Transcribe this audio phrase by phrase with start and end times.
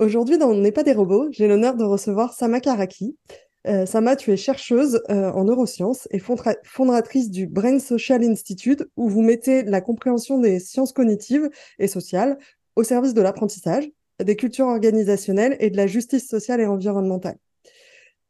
[0.00, 3.18] Aujourd'hui, dans n'est pas des robots, j'ai l'honneur de recevoir Sama Karaki.
[3.66, 9.10] Euh, Sama, tu es chercheuse euh, en neurosciences et fondatrice du Brain Social Institute, où
[9.10, 12.38] vous mettez la compréhension des sciences cognitives et sociales
[12.76, 13.90] au service de l'apprentissage,
[14.24, 17.36] des cultures organisationnelles et de la justice sociale et environnementale.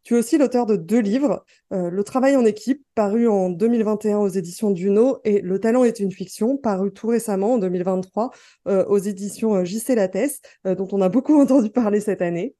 [0.02, 4.18] Tu es aussi l'auteur de deux livres, euh, Le travail en équipe, paru en 2021
[4.18, 8.30] aux éditions Duno, et Le talent est une fiction, paru tout récemment en 2023
[8.68, 12.54] euh, aux éditions euh, JC Lattès, dont on a beaucoup entendu parler cette année.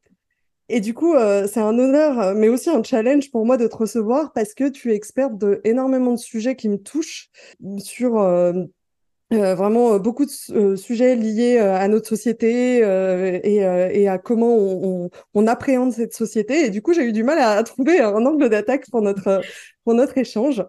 [0.69, 4.33] Et du coup, c'est un honneur, mais aussi un challenge pour moi de te recevoir
[4.33, 7.29] parce que tu es experte de énormément de sujets qui me touchent
[7.79, 8.21] sur
[9.33, 14.57] euh, vraiment euh, beaucoup de euh, sujets liés à notre société et, et, à comment
[14.57, 16.65] on, on, on, appréhende cette société.
[16.65, 19.41] Et du coup, j'ai eu du mal à, trouver un angle d'attaque pour notre,
[19.85, 20.65] pour notre échange.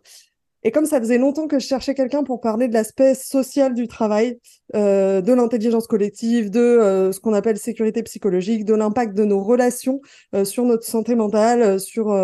[0.64, 3.88] Et comme ça faisait longtemps que je cherchais quelqu'un pour parler de l'aspect social du
[3.88, 4.38] travail,
[4.76, 10.02] euh, de l'intelligence collective, de ce qu'on appelle sécurité psychologique, de l'impact de nos relations
[10.44, 12.16] sur notre santé mentale, sur,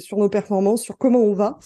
[0.00, 1.60] sur nos performances, sur comment on va,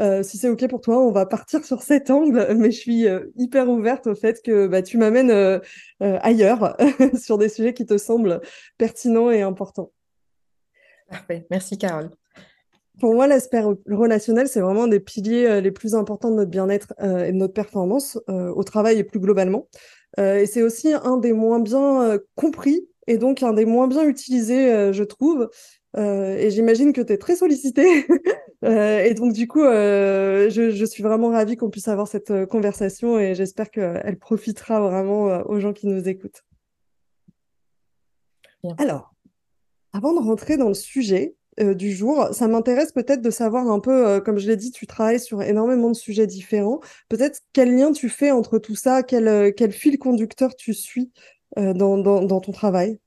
[0.00, 3.06] euh, si c'est OK pour toi, on va partir sur cet angle, mais je suis
[3.06, 5.58] euh, hyper ouverte au fait que bah, tu m'amènes euh,
[6.00, 6.76] ailleurs
[7.20, 8.40] sur des sujets qui te semblent
[8.78, 9.92] pertinents et importants.
[11.08, 12.10] Parfait, merci Carole.
[13.00, 17.32] Pour moi, l'aspect relationnel, c'est vraiment des piliers les plus importants de notre bien-être et
[17.32, 19.66] de notre performance au travail et plus globalement.
[20.18, 24.92] et c'est aussi un des moins bien compris et donc un des moins bien utilisés,
[24.92, 25.48] je trouve.
[25.96, 28.06] et j'imagine que tu es très sollicité
[28.64, 32.30] Euh, et donc, du coup, euh, je, je, suis vraiment ravie qu'on puisse avoir cette
[32.30, 36.44] euh, conversation et j'espère qu'elle profitera vraiment aux gens qui nous écoutent.
[38.78, 39.12] Alors,
[39.92, 44.20] avant de rentrer dans le sujet du jour, ça m'intéresse peut-être de savoir un peu,
[44.20, 46.80] comme je l'ai dit, tu travailles sur énormément de sujets différents.
[47.10, 51.10] Peut-être quel lien tu fais entre tout ça, quel, quel fil conducteur tu suis
[51.56, 52.98] dans, dans, ton travail?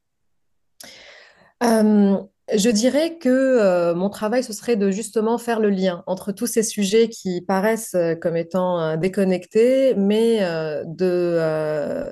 [2.54, 6.46] Je dirais que euh, mon travail, ce serait de justement faire le lien entre tous
[6.46, 10.42] ces sujets qui paraissent euh, comme étant euh, déconnectés, mais
[10.86, 12.12] de,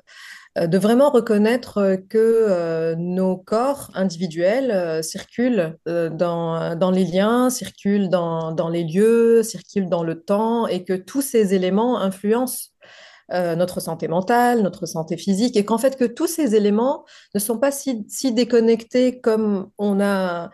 [0.55, 8.69] de vraiment reconnaître que nos corps individuels circulent dans, dans les liens, circulent dans, dans
[8.69, 12.72] les lieux, circulent dans le temps, et que tous ces éléments influencent
[13.31, 17.39] euh, notre santé mentale, notre santé physique, et qu'en fait que tous ces éléments ne
[17.39, 20.51] sont pas si, si déconnectés comme on a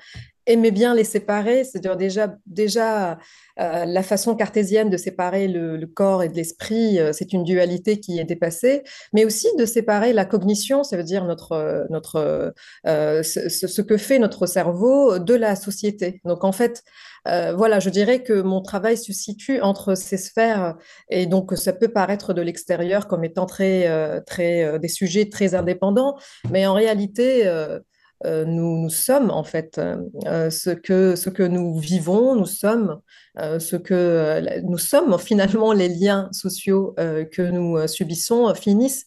[0.49, 3.17] aimé bien les séparer, c'est-à-dire déjà, déjà
[3.59, 7.99] euh, la façon cartésienne de séparer le, corps et de l'esprit, euh, c'est une dualité
[7.99, 8.83] qui est dépassée,
[9.13, 12.53] mais aussi de séparer la cognition, ça veut dire notre, notre,
[12.85, 16.21] ce, ce, que fait notre cerveau de la société.
[16.25, 16.83] Donc en fait,
[17.27, 20.75] euh, voilà, je dirais que mon travail se situe entre ces sphères
[21.09, 25.29] et donc ça peut paraître de l'extérieur comme étant très, euh, très, euh, des sujets
[25.29, 26.15] très indépendants,
[26.49, 27.45] mais en réalité,
[28.25, 29.79] nous, nous, sommes en fait
[30.25, 32.99] ce, que, ce que nous vivons, nous sommes
[33.37, 39.05] ce que nous sommes finalement les liens sociaux que nous subissons finissent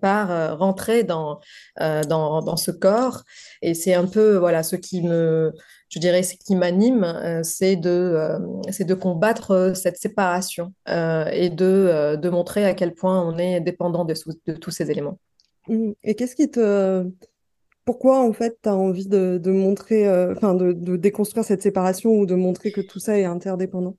[0.00, 1.40] par rentrer dans,
[1.78, 3.22] dans, dans, ce corps.
[3.60, 5.52] Et c'est un peu voilà, ce qui me,
[5.94, 8.38] je dirais, ce qui m'anime, euh, c'est de, euh,
[8.72, 13.60] c'est de combattre euh, cette séparation et de, de montrer à quel point on est
[13.60, 14.14] dépendant de,
[14.46, 15.20] de tous ces éléments.
[15.68, 15.92] Mmh.
[16.02, 17.06] Et qu'est-ce qui te...
[17.84, 22.34] Pourquoi, en fait, tu as envie de, montrer, enfin, de, déconstruire cette séparation ou de
[22.34, 23.96] montrer que tout ça est interdépendant?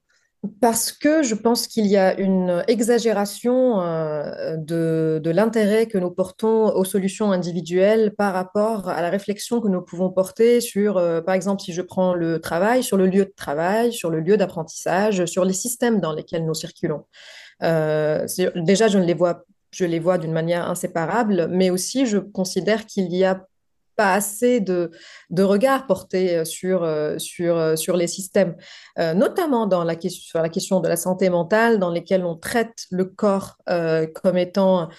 [0.62, 6.68] Parce que je pense qu'il y a une exagération euh, de, l'intérêt que nous portons
[6.76, 11.36] aux solutions individuelles par rapport à la réflexion que nous pouvons porter sur, euh, par
[11.36, 15.26] exemple, si je prends le travail, sur le lieu de travail, sur le lieu d'apprentissage,
[15.26, 17.06] sur les systèmes dans lesquels nous circulons.
[17.64, 22.18] Euh, déjà, je ne les vois je les vois d'une manière inséparable, mais aussi je
[22.18, 23.46] considère qu'il y a
[23.96, 24.92] pas assez de,
[25.30, 28.56] de regard porté euh, sur, euh, sur, euh, sur les systèmes,
[28.98, 33.06] notamment dans la, sur la question de la santé mentale, dans lesquels on traite le
[33.06, 34.90] corps comme étant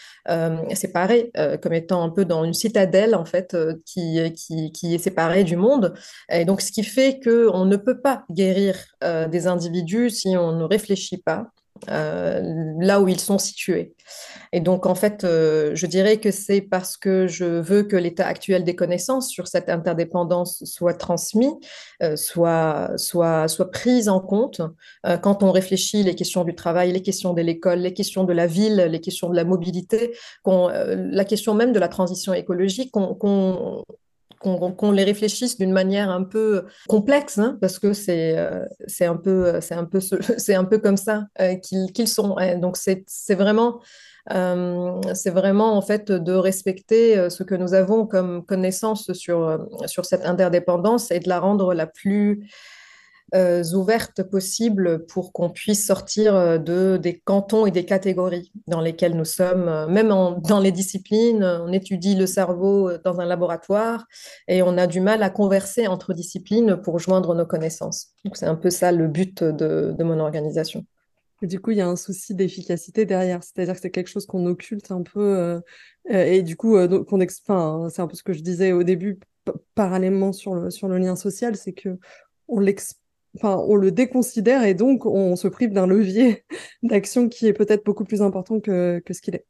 [0.75, 1.33] séparé,
[1.63, 3.57] comme étant un peu dans une citadelle, en fait,
[3.87, 5.95] qui, qui, qui, est séparée du monde.
[6.31, 10.65] Et donc, ce qui fait qu'on ne peut pas guérir des individus si on ne
[10.65, 11.47] réfléchit pas
[11.89, 13.95] là où ils sont situés.
[14.53, 18.27] Et donc, en fait, euh, je dirais que c'est parce que je veux que l'état
[18.27, 21.53] actuel des connaissances sur cette interdépendance soit transmis,
[22.03, 24.61] euh, soit, soit, soit prise en compte
[25.23, 28.47] quand on réfléchit les questions du travail, les questions de l'école, les questions de la
[28.47, 33.85] ville, les questions de la mobilité, la question même de la transition écologique, qu'on
[34.41, 38.65] qu'on les réfléchisse d'une manière un peu complexe, hein, parce que c'est euh,
[39.01, 39.79] un peu un
[40.57, 42.37] un peu comme ça euh, qu'ils sont.
[42.61, 43.81] Donc c'est vraiment
[44.33, 50.25] euh, vraiment en fait de respecter ce que nous avons comme connaissance sur sur cette
[50.25, 52.49] interdépendance et de la rendre la plus
[53.35, 58.81] euh, ouvertes possibles pour qu'on puisse sortir euh, de, des cantons et des catégories dans
[58.81, 59.69] lesquelles nous sommes.
[59.69, 64.07] Euh, même dans les disciplines, on étudie le cerveau dans un laboratoire
[64.47, 68.13] et on a du mal à converser entre disciplines pour joindre nos connaissances.
[68.35, 70.85] C'est un peu ça le but de, mon organisation.
[71.43, 74.47] du coup, il y a un souci d'efficacité derrière, c'est-à-dire que c'est quelque chose qu'on
[74.47, 75.61] occulte un peu,
[76.09, 76.77] et du coup,
[77.07, 79.19] qu'on enfin, c'est un peu ce que je disais au début,
[79.75, 81.99] parallèlement sur le, sur le lien social, c'est que
[82.49, 82.61] on
[83.37, 86.45] enfin, on le déconsidère et donc on se prive d'un levier
[86.83, 89.47] d'action qui est peut-être beaucoup plus important que, ce qu'il est.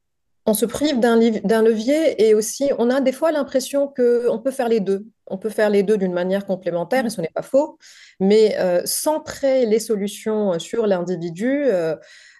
[0.48, 4.68] On se prive d'un levier et aussi on a des fois l'impression qu'on peut faire
[4.68, 5.04] les deux.
[5.26, 7.78] On peut faire les deux d'une manière complémentaire et ce n'est pas faux,
[8.20, 11.64] mais euh, centrer les solutions sur l'individu.
[11.64, 11.96] Euh,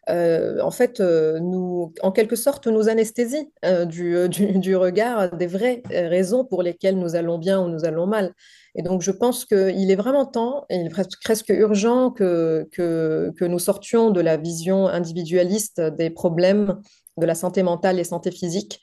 [0.08, 3.50] euh, en fait, nous, en quelque sorte, nous anesthésie
[3.86, 8.32] du, du, regard des vraies raisons pour lesquelles nous allons bien ou nous allons mal.
[8.76, 13.44] Et donc, je pense qu'il est vraiment temps, et il est presque, urgent que, que,
[13.44, 16.78] nous sortions de la vision individualiste des problèmes
[17.16, 18.82] de la santé mentale et santé physique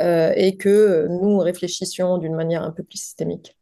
[0.00, 3.58] euh, et que nous réfléchissions d'une manière un peu plus systémique.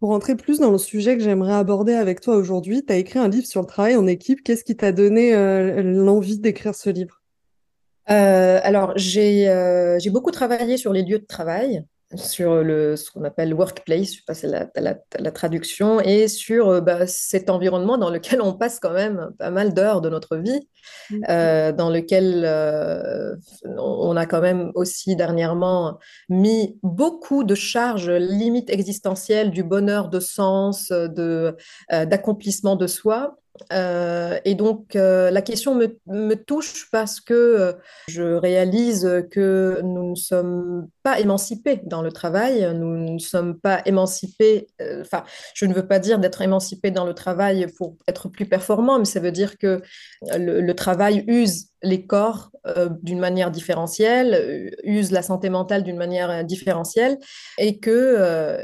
[0.00, 3.20] Pour rentrer plus dans le sujet que j'aimerais aborder avec toi aujourd'hui, tu as écrit
[3.20, 4.42] un livre sur le travail en équipe.
[4.42, 7.22] Qu'est-ce qui t'a donné euh, l'envie d'écrire ce livre?
[8.10, 9.48] Euh, Alors, j'ai
[10.10, 11.84] beaucoup travaillé sur les lieux de travail
[12.14, 14.66] sur le, ce qu'on appelle workplace, je sais pas c'est la,
[15.18, 19.50] la, traduction, et sur euh, bah, cet environnement dans lequel on passe quand même pas
[19.50, 20.68] mal d'heures de notre vie,
[21.10, 21.16] mmh.
[21.28, 23.36] euh, dans lequel euh,
[23.76, 25.98] on a quand même aussi dernièrement
[26.30, 31.56] mis beaucoup de charges limites existentielles du bonheur, de sens, de,
[31.90, 33.36] d'accomplissement de soi,
[33.72, 37.72] euh, et donc, euh, la question me, touche parce que euh,
[38.08, 43.82] je réalise que nous ne sommes pas émancipés dans le travail, nous ne sommes pas
[43.84, 44.68] émancipés,
[45.00, 45.24] enfin,
[45.54, 49.04] je ne veux pas dire d'être émancipés dans le travail pour être plus performant, mais
[49.04, 49.82] ça veut dire que
[50.36, 52.50] le, le travail use les corps
[53.02, 57.18] d'une manière différentielle, use la santé mentale d'une manière différentielle,
[57.56, 58.58] et que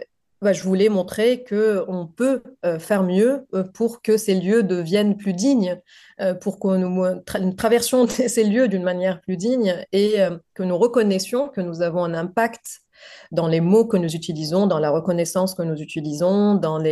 [0.45, 5.17] bah, je voulais montrer qu'on peut euh, faire mieux euh, pour que ces lieux deviennent
[5.17, 5.81] plus dignes,
[6.21, 10.17] euh, pour que nous traversions ces lieux d'une manière plus digne et
[10.53, 12.84] que nous reconnaissions que nous avons un impact
[13.33, 16.83] dans les mots que nous utilisons, dans la reconnaissance que nous utilisons, dans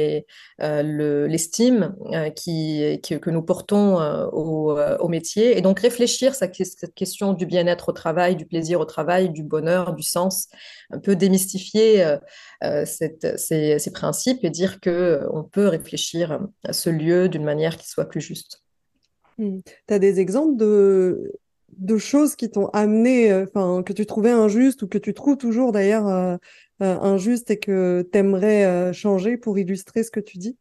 [0.61, 5.59] euh, l'estime euh, qui, que nous portons euh, au, métier.
[5.59, 9.43] Et donc réfléchir à cette question du bien-être au travail, du plaisir au travail, du
[9.43, 10.49] bonheur, du sens,
[10.91, 12.17] un peu démystifier
[12.85, 18.21] ces, principes et dire qu'on peut réfléchir à ce lieu d'une manière qui soit plus
[18.21, 18.63] juste.
[19.39, 19.61] Hmm.
[19.89, 21.33] Tu as des exemples de,
[21.79, 25.37] de choses qui t'ont amené, euh, enfin, que tu trouvais injustes ou que tu trouves
[25.37, 26.37] toujours d'ailleurs euh,
[26.83, 30.57] euh, injustes et que tu aimerais changer pour illustrer ce que tu dis?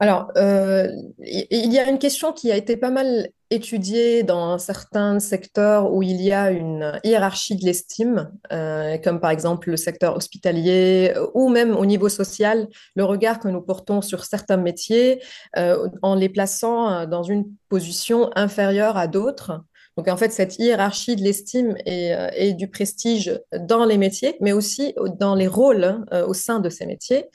[0.00, 5.20] Alors, il y a une question qui a été pas mal étudiée dans un certain
[5.20, 11.14] secteur où il y a une hiérarchie de l'estime, comme par exemple le secteur hospitalier
[11.32, 15.22] ou même au niveau social, le regard que nous portons sur certains métiers
[15.56, 19.62] en les plaçant dans une position inférieure à d'autres.
[19.96, 24.52] Donc en fait, cette hiérarchie de l'estime et, euh, du prestige dans les métiers, mais
[24.52, 27.26] aussi dans les rôles euh, au sein de ces métiers.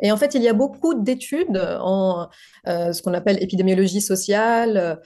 [0.00, 2.28] Et en fait, il y a beaucoup d'études en
[2.66, 5.00] euh, ce qu'on appelle épidémiologie sociale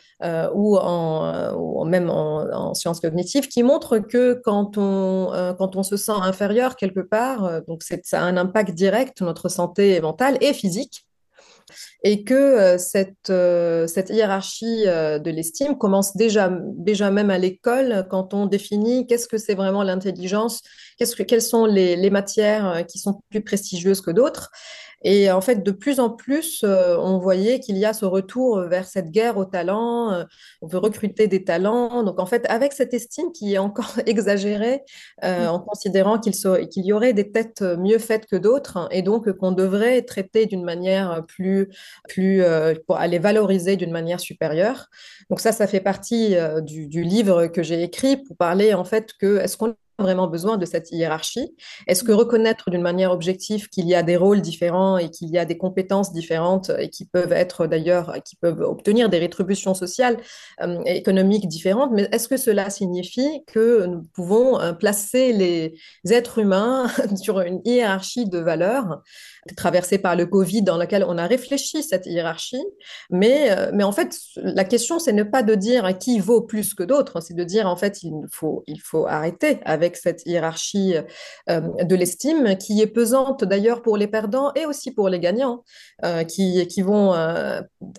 [0.54, 6.12] ou, en, même en, sciences cognitives qui montrent que quand on, quand on se sent
[6.22, 11.05] inférieur quelque part, donc ça a un impact direct sur notre santé mentale et physique.
[12.02, 13.32] Et que cette,
[13.88, 19.38] cette hiérarchie de l'estime commence déjà, déjà même à l'école quand on définit qu'est-ce que
[19.38, 20.62] c'est vraiment l'intelligence,
[20.96, 24.50] qu'est-ce que, quelles sont les, les matières qui sont plus prestigieuses que d'autres?
[25.02, 28.60] Et en fait, de plus en plus, euh, on voyait qu'il y a ce retour
[28.62, 30.10] vers cette guerre aux talents.
[30.12, 30.24] Euh,
[30.62, 32.02] on veut recruter des talents.
[32.02, 34.82] Donc, en fait, avec cette estime qui est encore exagérée,
[35.22, 36.32] euh, en considérant qu'il
[36.70, 40.64] qu'il y aurait des têtes mieux faites que d'autres, et donc qu'on devrait traiter d'une
[40.64, 41.68] manière plus,
[42.08, 42.42] plus
[42.86, 44.88] pour aller valoriser d'une manière supérieure.
[45.30, 49.12] Donc ça, ça fait partie du, du livre que j'ai écrit pour parler en fait
[49.18, 51.54] que est-ce qu'on vraiment besoin de cette hiérarchie.
[51.86, 55.38] Est-ce que reconnaître d'une manière objective qu'il y a des rôles différents et qu'il y
[55.38, 60.18] a des compétences différentes et qui peuvent être d'ailleurs, qui peuvent obtenir des rétributions sociales
[60.62, 65.74] euh, et économiques différentes, mais est-ce que cela signifie que nous pouvons euh, placer les
[66.12, 66.86] êtres humains
[67.16, 69.02] sur une hiérarchie de valeurs
[69.54, 72.64] traversée par le Covid dans laquelle on a réfléchi cette hiérarchie,
[73.10, 76.74] mais, euh, mais en fait, la question, c'est ne pas de dire qui vaut plus
[76.74, 80.94] que d'autres, c'est de dire en fait, il faut, il faut arrêter avec cette hiérarchie
[81.48, 85.62] euh, de l'estime qui est pesante d'ailleurs pour les perdants et aussi pour les gagnants
[86.04, 87.14] euh, qui, qui vont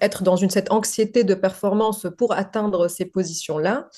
[0.01, 3.89] être dans une, cette anxiété de performance pour atteindre ces positions-là.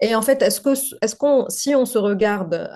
[0.00, 2.70] Et en fait, est-ce que, est-ce qu'on, si on se regarde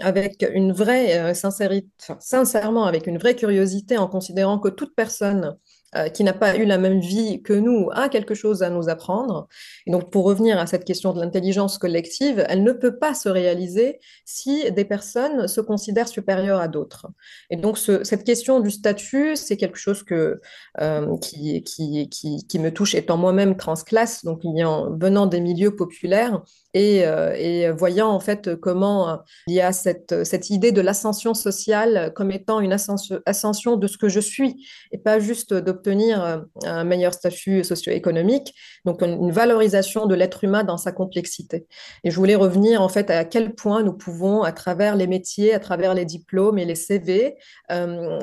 [0.00, 1.88] avec une vraie sincérité,
[2.20, 5.56] sincèrement, avec une vraie curiosité en considérant que toute personne
[5.96, 8.88] euh, qui n'a pas eu la même vie que nous a quelque chose à nous
[8.88, 9.48] apprendre.
[9.86, 13.28] Et donc, pour revenir à cette question de l'intelligence collective, elle ne peut pas se
[13.28, 17.06] réaliser si des personnes se considèrent supérieures à d'autres.
[17.50, 20.40] Et donc, ce, cette question du statut, c'est quelque chose que,
[20.80, 27.06] euh, qui, qui, qui, me touche étant moi-même transclasse, donc venant des milieux populaires et,
[27.06, 32.12] euh, et, voyant en fait comment il y a cette, cette idée de l'ascension sociale
[32.14, 36.24] comme étant une ascension, ascension de ce que je suis et pas juste de obtenir
[36.24, 41.66] euh, un meilleur statut socio-économique, donc une valorisation de l'être humain dans sa complexité.
[42.04, 45.52] Et je voulais revenir en fait à quel point nous pouvons, à travers les métiers,
[45.52, 47.36] à travers les diplômes et les CV,
[47.70, 48.18] euh,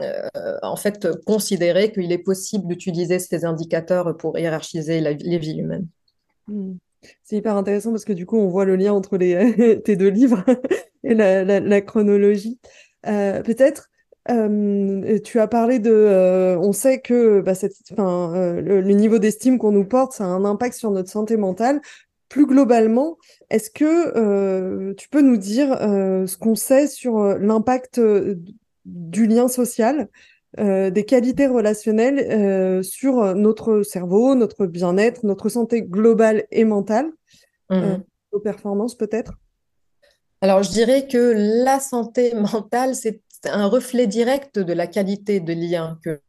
[0.64, 5.88] en fait considérer qu'il est possible d'utiliser ces indicateurs pour hiérarchiser les vies humaines.
[6.48, 6.74] Hmm.
[7.24, 10.10] C'est hyper intéressant parce que du coup, on voit le lien entre les, tes deux
[10.10, 10.44] livres
[11.04, 12.60] et la, la chronologie.
[13.08, 13.91] Euh, Peut-être
[14.30, 19.18] euh, tu as parlé de, euh, on sait que bah, cette, euh, le, le, niveau
[19.18, 21.82] d'estime qu'on nous porte, ça a un impact sur notre santé mentale.
[22.30, 23.18] Plus globalement,
[23.50, 28.00] est-ce que euh, tu peux nous dire ce qu'on sait sur l'impact
[28.86, 30.08] du lien social,
[30.58, 37.12] des qualités relationnelles sur notre cerveau, notre bien-être, notre santé globale et mentale,
[37.70, 37.98] mmh.
[38.32, 39.34] nos performances peut-être?
[40.40, 45.54] Alors, je dirais que la santé mentale, c'est un reflet direct de la qualité de
[45.54, 46.22] lien que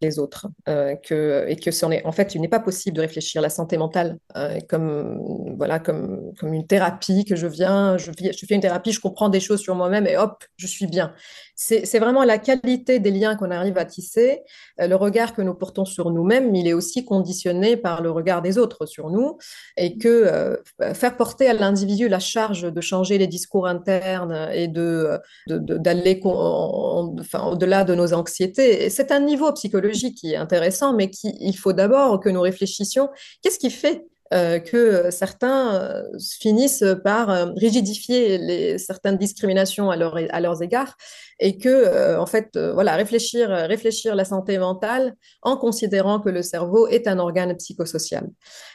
[0.00, 0.48] les autres.
[0.68, 3.76] Euh, que, et que est, en fait, il n'est pas possible de réfléchir la santé
[3.76, 8.60] mentale euh, comme, voilà, comme, comme une thérapie que je viens, je, je fais une
[8.60, 11.14] thérapie, je comprends des choses sur moi-même et hop, je suis bien
[11.62, 14.40] c'est vraiment la qualité des liens qu'on arrive à tisser.
[14.80, 18.40] Euh, le regard que nous portons sur nous-mêmes, il est aussi conditionné par le regard
[18.40, 19.36] des autres sur nous.
[19.76, 20.56] Et que euh,
[20.94, 27.84] faire porter à l'individu la charge de changer les discours internes et d'aller de, au-delà
[27.84, 32.20] de nos anxiétés, c'est un niveau psychologique qui est intéressant, mais qui, il faut d'abord
[32.20, 33.10] que nous réfléchissions.
[33.42, 36.02] Qu'est-ce qui fait que certains euh,
[36.38, 40.96] finissent par euh, rigidifier certaines discriminations à, leur, à leurs égards
[41.40, 46.86] et que, en fait, voilà, réfléchir, réfléchir la santé mentale en considérant que le cerveau
[46.86, 48.28] est un organe psychosocial.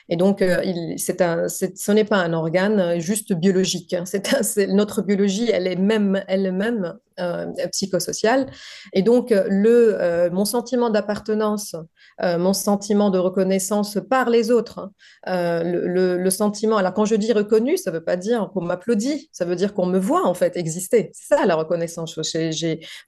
[0.09, 3.93] Et donc, un, ce n'est pas un organe juste biologique.
[3.93, 4.05] Hein.
[4.05, 8.47] C'est, notre biologie, elle est même elle-même euh, psychosociale.
[8.93, 11.75] Et donc, le, mon sentiment d'appartenance,
[12.21, 14.91] mon sentiment de reconnaissance par les autres, hein,
[15.27, 16.77] euh, le, sentiment.
[16.77, 19.73] Alors, quand je dis reconnu, ça ne veut pas dire qu'on m'applaudit, ça veut dire
[19.73, 21.11] qu'on me voit en fait exister.
[21.13, 22.19] C'est ça la reconnaissance.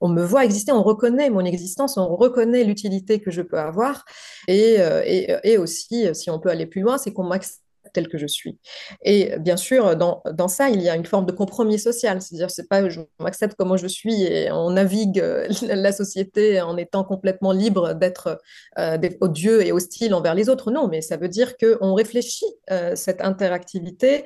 [0.00, 4.04] on me voit exister, on reconnaît mon existence, on reconnaît l'utilité que je peux avoir.
[4.46, 7.62] Et, euh, et, et aussi, si on peut aller plus loin, c'est qu'on m'accepte
[7.92, 8.58] tel que je suis.
[9.02, 12.20] Et bien sûr, dans, dans ça, il y a une forme de compromis social.
[12.20, 16.76] C'est-à-dire, c'est pas je m'accepte comment je suis et on navigue euh, la société en
[16.76, 18.38] étant complètement libre d'être
[18.78, 20.70] euh, odieux et hostile envers les autres.
[20.70, 24.24] Non, mais ça veut dire qu'on réfléchit euh, cette interactivité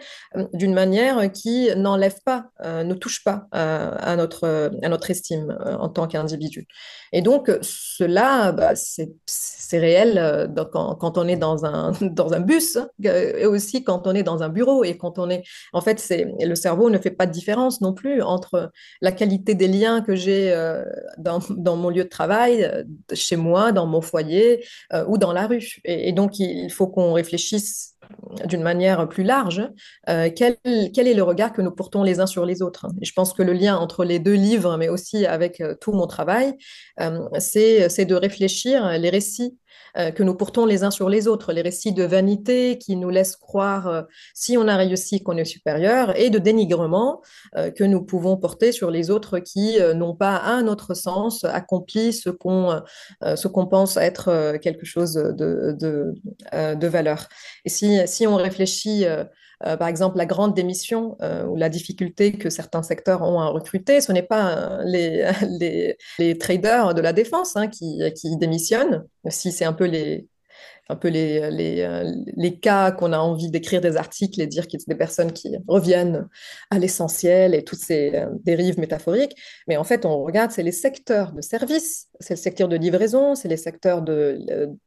[0.52, 6.07] d'une manière qui n'enlève pas, ne touche pas à, notre, à notre estime en tant
[6.07, 6.66] qu'individu.
[7.12, 12.78] Et donc, cela, bah, c'est réel quand, quand, on est dans un, dans un bus
[13.52, 15.42] aussi quand on est dans un bureau et quand on est,
[15.73, 19.54] en fait, c'est le cerveau ne fait pas de différence non plus entre la qualité
[19.54, 20.85] des liens que j'ai euh,
[21.18, 22.82] dans, dans, mon lieu de travail, euh,
[23.12, 25.80] chez moi, dans mon foyer euh, ou dans la rue.
[25.85, 27.92] Et, donc, il faut qu'on réfléchisse
[28.47, 29.62] d'une manière plus large,
[30.06, 30.56] quel,
[30.92, 32.87] quel, est le regard que nous portons les uns sur les autres.
[33.00, 36.06] Et je pense que le lien entre les deux livres, mais aussi avec tout mon
[36.06, 36.54] travail,
[37.00, 39.56] euh, c'est de réfléchir les récits
[39.94, 43.37] que nous portons les uns sur les autres, les récits de vanité qui nous laissent
[43.37, 44.02] croire, euh,
[44.34, 47.20] si on a réussi, qu'on est supérieur, et de dénigrement
[47.56, 51.44] euh, que nous pouvons porter sur les autres qui n'ont pas, à un autre sens,
[51.44, 52.80] accompli ce qu'on
[53.22, 56.14] ce qu'on pense être quelque chose de, de,
[56.52, 57.28] de valeur.
[57.64, 59.04] Et si, si on réfléchit
[59.64, 63.47] euh, par exemple, la grande démission euh, ou la difficulté que certains secteurs ont à
[63.47, 68.00] recruter, ce n'est pas euh, les, traders de la défense hein, qui
[68.38, 70.26] démissionnent, si c'est un peu les,
[70.88, 74.66] un peu les, les, euh, les cas qu'on a envie d'écrire des articles et dire
[74.66, 76.26] qu'il y a des personnes qui reviennent
[76.70, 79.34] à l'essentiel et toutes ces euh, dérives métaphoriques.
[79.68, 83.34] Mais en fait, on regarde, c'est les secteurs de services, c'est le secteur de livraison,
[83.34, 84.38] c'est les secteurs de,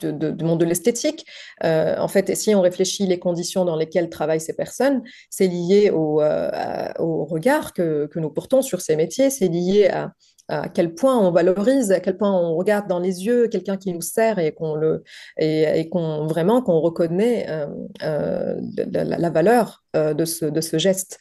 [0.02, 1.26] de, de, du monde de l'esthétique.
[1.64, 5.48] Euh, en fait, et si on réfléchit les conditions dans lesquelles travaillent ces personnes, c'est
[5.48, 10.12] lié au, euh, au regard que, que nous portons sur ces métiers, c'est lié à
[10.48, 13.94] à quel point on valorise, à quel point on regarde dans les yeux quelqu'un qui
[13.94, 15.04] nous sert et qu'on le
[15.38, 17.68] et, qu'on vraiment qu'on reconnaît euh,
[18.04, 18.60] euh,
[18.92, 21.20] la, valeur euh, de ce de ce geste.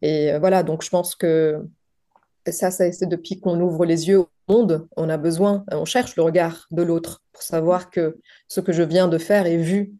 [0.00, 1.62] Et voilà, donc je pense que
[2.48, 6.16] ça, ça c'est depuis qu'on ouvre les yeux au monde, on a besoin, on cherche
[6.16, 9.94] le regard de l'autre pour savoir que ce que je viens de faire est vu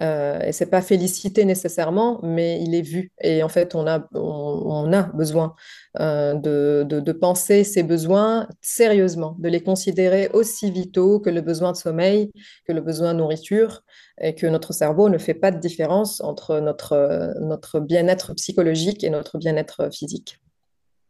[0.00, 3.12] euh, et c'est pas félicité nécessairement, mais il est vu.
[3.20, 5.54] Et en fait, on a, on, a besoin
[6.00, 11.42] euh, de, de, de, penser ces besoins sérieusement, de les considérer aussi vitaux que le
[11.42, 12.32] besoin de sommeil,
[12.66, 13.82] que le besoin de nourriture,
[14.20, 19.10] et que notre cerveau ne fait pas de différence entre notre, notre bien-être psychologique et
[19.10, 20.38] notre bien-être physique.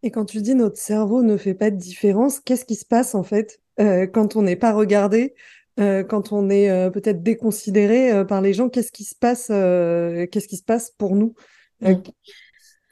[0.03, 3.15] Et quand tu dis notre cerveau ne fait pas de différence, qu'est-ce qui se passe
[3.15, 5.35] en fait euh, quand on n'est pas regardé
[5.81, 9.47] euh, quand on est euh, peut-être déconsidéré euh, par les gens, qu'est-ce qui se passe,
[9.47, 11.35] qu'est-ce qui se passe pour nous?
[11.81, 11.95] Mmh.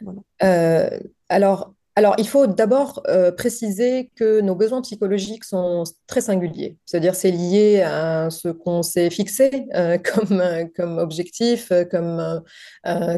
[0.01, 0.91] voilà.
[1.29, 3.03] alors, alors, il faut d'abord
[3.37, 6.79] préciser que nos besoins psychologiques sont très singuliers.
[6.87, 9.67] C'est-à-dire, c'est lié à ce qu'on s'est fixé
[10.05, 10.43] comme,
[10.75, 12.43] comme objectif, comme,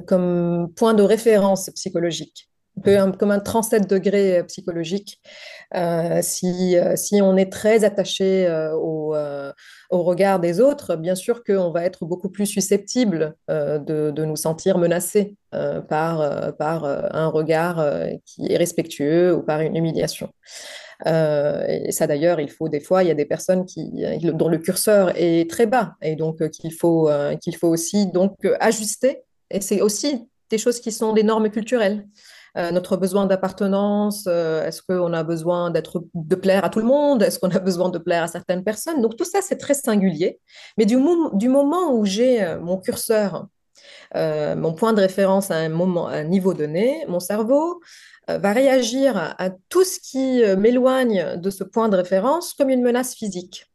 [0.06, 2.51] comme point de référence psychologique
[2.82, 5.20] peu un, comme un 37 degrés euh, psychologique.
[5.74, 9.14] Euh, si, euh, si on est très attaché au,
[9.90, 14.37] au, regard des autres, bien sûr qu'on va être beaucoup plus susceptible de, de, nous
[14.37, 15.35] sentir menacés
[15.88, 17.85] par, par un regard
[18.24, 20.28] qui est respectueux ou par une humiliation.
[21.06, 23.90] et ça d'ailleurs, il faut des fois, il y a des personnes qui,
[24.22, 29.22] dont le curseur est très bas et donc qu'il faut, qu'il faut aussi donc ajuster.
[29.50, 32.06] Et c'est aussi des choses qui sont des normes culturelles.
[32.58, 36.84] Euh, notre besoin d'appartenance, euh, est-ce qu'on a besoin d'être, de plaire à tout le
[36.84, 39.00] monde, est-ce qu'on a besoin de plaire à certaines personnes?
[39.00, 40.38] Donc tout ça, c'est très singulier.
[40.76, 43.46] Mais du, mo du moment où j'ai euh, mon curseur,
[44.14, 47.80] mon point de référence à un moment, un niveau donné, mon cerveau
[48.28, 53.14] va réagir à tout ce qui m'éloigne de ce point de référence comme une menace
[53.14, 53.71] physique.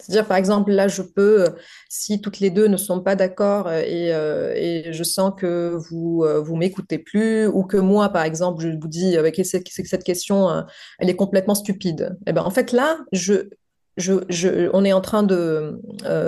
[0.00, 1.48] C'est-à-dire, par exemple, là, je peux, euh,
[1.88, 5.76] si toutes les deux ne sont pas d'accord euh, et, euh, et, je sens que
[5.90, 10.04] vous vous m'écoutez plus, ou que moi, par exemple, je vous dis avec cette, cette
[10.04, 10.64] question,
[10.98, 12.16] elle est complètement stupide.
[12.26, 12.98] Et eh ben, en fait, là,
[14.72, 15.80] on est en train de,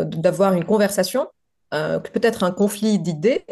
[0.05, 1.27] d'avoir une conversation
[1.73, 3.45] euh, peut-être un conflit d'idées,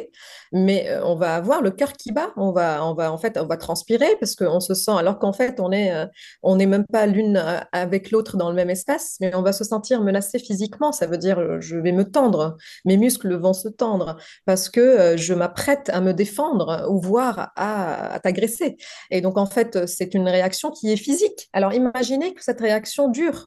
[0.53, 3.39] mais euh, on va avoir le cœur qui bat, on va, on va en fait,
[3.39, 6.07] on va transpirer parce qu'on se sent, alors qu'en fait, on est, euh,
[6.43, 9.65] on n'est même pas l'une avec l'autre dans le même espace, mais on va se
[9.65, 10.91] sentir menacé physiquement.
[10.91, 15.35] Ça veut dire, je vais me tendre, mes muscles vont se tendre parce que je
[15.35, 18.77] m'apprête à me défendre ou voire à, à t'agresser.
[19.11, 21.49] Et donc, en fait, c'est une réaction qui est physique.
[21.53, 23.47] Alors, imaginez que cette réaction dure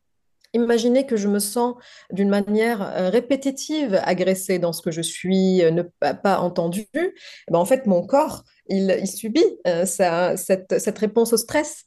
[0.53, 1.75] Imaginez que je me sens
[2.11, 6.87] d'une manière euh, répétitive agressée dans ce que je suis, euh, ne pas, entendue.
[6.93, 11.85] Ben, en fait, mon corps, il, subit euh, cette, réponse au stress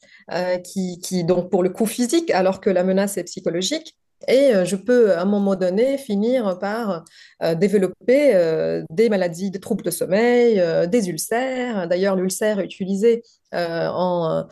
[0.65, 3.97] qui, qui, donc, pour le coup physique, alors que la menace est psychologique.
[4.29, 7.05] Et euh, je peux, à un moment donné, finir par
[7.43, 11.89] euh, développer euh, des maladies, des troubles de sommeil, des ulcères.
[11.89, 13.23] D'ailleurs, l'ulcère est utilisé
[13.53, 14.47] en,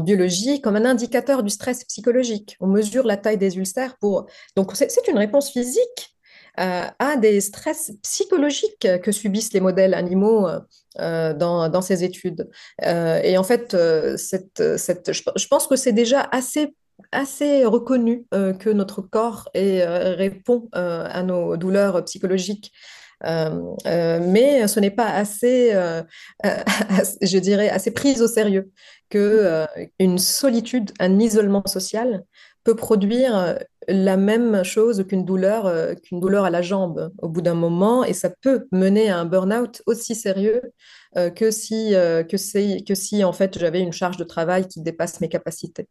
[0.00, 2.56] biologie comme un indicateur du stress psychologique.
[2.60, 4.26] On mesure la taille des ulcères pour...
[4.56, 6.16] Donc, c'est une réponse physique
[6.56, 10.48] à des stress psychologiques que subissent les modèles animaux
[10.96, 12.48] dans, ces études.
[12.82, 16.74] et en fait, je pense que c'est déjà assez
[17.12, 22.72] assez reconnu euh, que notre corps euh, répond euh, à nos douleurs psychologiques.
[23.24, 25.72] Mais ce n'est pas assez,
[26.44, 28.70] je dirais, assez prise au sérieux
[29.10, 29.66] que
[29.98, 32.22] une solitude, un isolement social
[32.62, 33.58] peut produire
[33.88, 38.12] la même chose qu'une douleur, qu'une douleur à la jambe au bout d'un moment, et
[38.12, 40.62] ça peut mener à un burn-out aussi sérieux
[41.16, 45.20] euh, que si, euh, que, si en fait j'avais une charge de travail qui dépasse
[45.20, 45.88] mes capacités.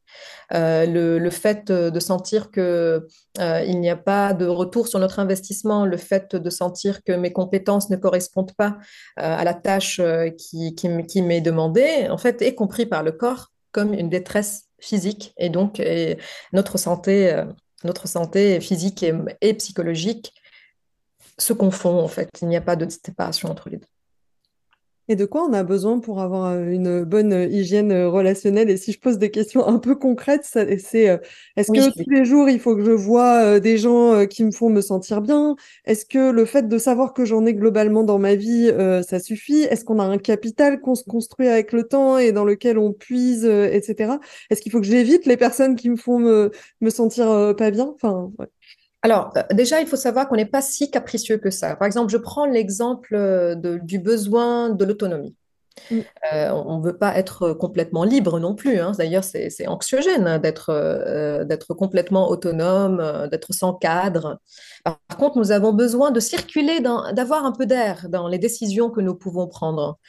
[0.52, 3.08] Le, le, fait de sentir que
[3.40, 7.32] il n'y a pas de retour sur notre investissement, le fait de sentir que mes
[7.32, 8.78] compétences ne correspondent pas
[9.16, 10.02] à la tâche
[10.38, 14.66] qui, qui, qui m'est demandée, en fait, est compris par le corps comme une détresse
[14.80, 16.18] physique et donc et
[16.54, 17.44] notre santé
[17.84, 19.06] notre santé physique
[19.42, 20.34] et, psychologique
[21.38, 22.30] se confondent en fait.
[22.42, 23.88] Il n'y a pas de séparation entre les deux.
[25.10, 28.70] Et de quoi on a besoin pour avoir euh, une bonne euh, hygiène euh, relationnelle?
[28.70, 31.20] Et si je pose des questions un peu concrètes, c'est
[31.56, 34.70] est-ce que tous les jours, il faut que je vois des gens qui me font
[34.70, 35.56] me sentir bien?
[35.86, 38.72] Est-ce que le fait de savoir que j'en ai globalement dans ma vie,
[39.08, 39.62] ça suffit?
[39.64, 42.92] Est-ce qu'on a un capital qu'on se construit avec le temps et dans lequel on
[42.94, 44.20] puise, etc.
[44.50, 47.94] Est-ce qu'il faut que j'évite les personnes qui me font me, me sentir pas bien?
[47.96, 48.32] Enfin,
[49.04, 51.76] alors, euh, déjà, il faut savoir qu'on n'est pas si capricieux que ça.
[51.76, 55.36] Par exemple, je prends l'exemple euh, du besoin de l'autonomie.
[55.92, 56.00] Mm.
[56.34, 58.80] Euh, on ne veut pas être complètement libre non plus.
[58.80, 58.94] Hein.
[58.98, 64.40] D'ailleurs, c'est anxiogène hein, d'être complètement autonome, d'être sans cadre.
[64.84, 69.02] Par, contre, nous avons besoin de circuler, d'avoir un peu d'air dans les décisions que
[69.02, 70.00] nous pouvons prendre.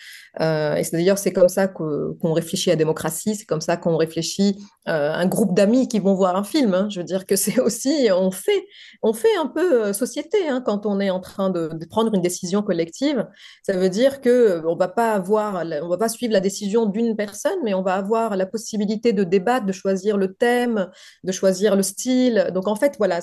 [0.41, 3.97] Euh, et d'ailleurs, c'est comme ça qu'on réfléchit à la démocratie, c'est comme ça qu'on
[3.97, 6.75] réfléchit euh, un groupe d'amis qui vont voir un film.
[6.75, 6.89] Hein.
[6.91, 8.67] Je veux dire que c'est aussi, on fait,
[9.03, 12.23] on fait un peu euh, société hein, quand on est en train de, prendre une
[12.23, 13.27] décision collective.
[13.63, 17.17] Ça veut dire que on va pas avoir, on va pas suivre la décision d'une
[17.17, 20.89] personne, mais on va avoir la possibilité de débattre, de choisir le thème,
[21.25, 22.51] de choisir le style.
[22.55, 23.21] Donc en fait, voilà,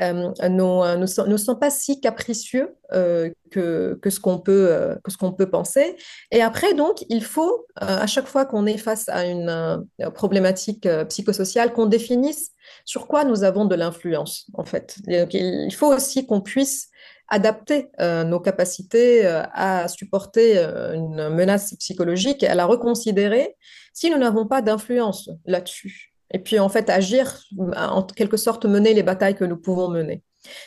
[0.00, 5.96] nous ne sommes pas si capricieux que, ce qu'on peut, que ce qu'on peut penser.
[6.42, 11.86] Après, donc, il faut, à chaque fois qu'on est face à une problématique psychosociale, qu'on
[11.86, 12.50] définisse
[12.84, 14.96] sur quoi nous avons de l'influence, en fait.
[15.06, 16.88] il faut aussi qu'on puisse
[17.28, 23.56] adapter nos capacités à supporter une menace psychologique et à la reconsidérer
[23.92, 27.44] si nous n'avons pas d'influence là-dessus et puis en fait agir,
[27.76, 30.22] en quelque sorte mener les batailles que nous pouvons mener.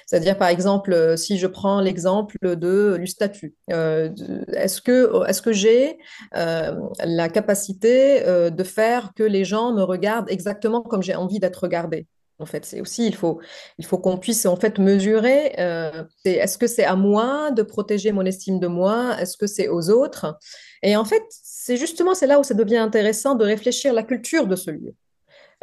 [0.05, 4.09] C'est-à-dire, par exemple, euh, si je prends l'exemple de, du statut, euh,
[4.53, 5.97] est-ce que, est que j'ai
[6.35, 11.57] euh, la capacité de faire que les gens me regardent exactement comme j'ai envie d'être
[11.57, 12.07] regardé
[12.37, 13.39] en fait, c'est aussi, il faut,
[13.77, 15.55] il faut qu'on puisse en fait mesurer,
[16.25, 19.89] est-ce que c'est à moi de protéger mon estime de moi, est-ce que c'est aux
[19.89, 20.37] autres?
[20.83, 24.47] Et en fait, c'est justement, c'est là où ça devient intéressant de réfléchir la culture
[24.47, 24.93] de ce lieu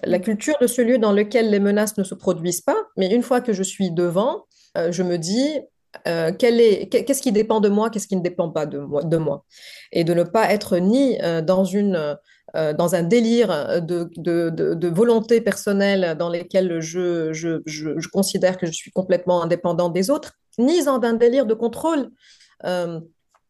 [0.04, 3.22] la culture de ce lieu dans lequel les menaces ne se produisent pas, mais une
[3.22, 5.60] fois que je suis devant, euh, je me dis
[6.08, 9.44] euh, qu'est-ce qui dépend de moi, qu'est-ce qui ne dépend pas de moi,
[9.92, 12.16] et de ne pas être ni euh, dans une
[12.54, 19.42] dans un délire de, volonté personnelle dans lequel je, je, considère que je suis complètement
[19.42, 22.10] indépendant des autres, ni dans un délire de contrôle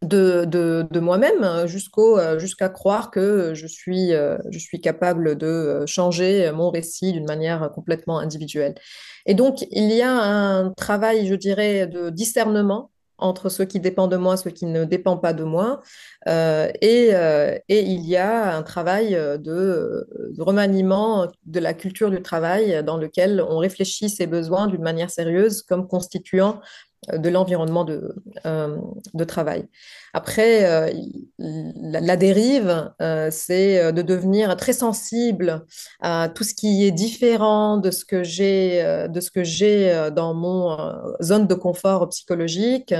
[0.02, 0.44] de,
[0.90, 5.84] de, moi-même euh, jusqu'au, euh, jusqu'à croire que je suis, euh, je suis capable de
[5.86, 8.74] changer mon récit d'une manière complètement individuelle.
[9.26, 14.08] Et donc, il y a un travail, je dirais, de discernement entre ce qui dépend
[14.08, 15.80] de moi, ce qui ne dépend pas de moi.
[16.26, 17.10] et,
[17.68, 22.96] et, il y a un travail de, de, remaniement de la culture du travail dans
[22.96, 26.60] lequel on réfléchit ses besoins d'une manière sérieuse comme constituant
[27.10, 28.14] de l'environnement de,
[28.46, 28.76] euh,
[29.12, 29.68] de, travail.
[30.12, 30.92] Après, euh,
[31.38, 35.64] la, dérive, euh, c'est de devenir très sensible
[36.00, 40.32] à tout ce qui est différent de ce que j'ai, de ce que j'ai dans
[40.32, 40.76] mon
[41.20, 42.94] zone de confort psychologique,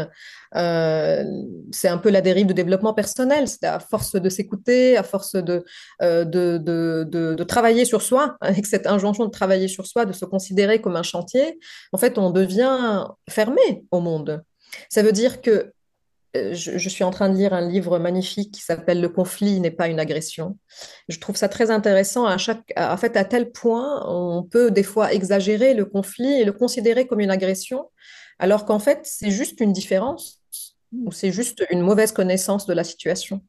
[0.56, 1.24] euh,
[1.70, 3.48] c'est un peu la dérive de développement personnel.
[3.48, 5.64] C'est à force de s'écouter, à force de,
[6.02, 10.24] euh, de, de, travailler sur soi, avec cette injonction de travailler sur soi, de se
[10.24, 11.58] considérer comme un chantier,
[11.92, 14.42] en fait, on devient fermé au monde.
[14.88, 15.72] Ça veut dire que
[16.34, 19.70] euh, je, suis en train de lire un livre magnifique qui s'appelle Le conflit n'est
[19.70, 20.56] pas une agression.
[21.08, 22.24] Je trouve ça très intéressant.
[22.24, 26.44] À chaque, en fait, à tel point, on peut des fois exagérer le conflit et
[26.44, 27.90] le considérer comme une agression,
[28.38, 30.41] alors qu'en fait, c'est juste une différence
[30.92, 33.40] ou c'est juste une mauvaise connaissance de la situation.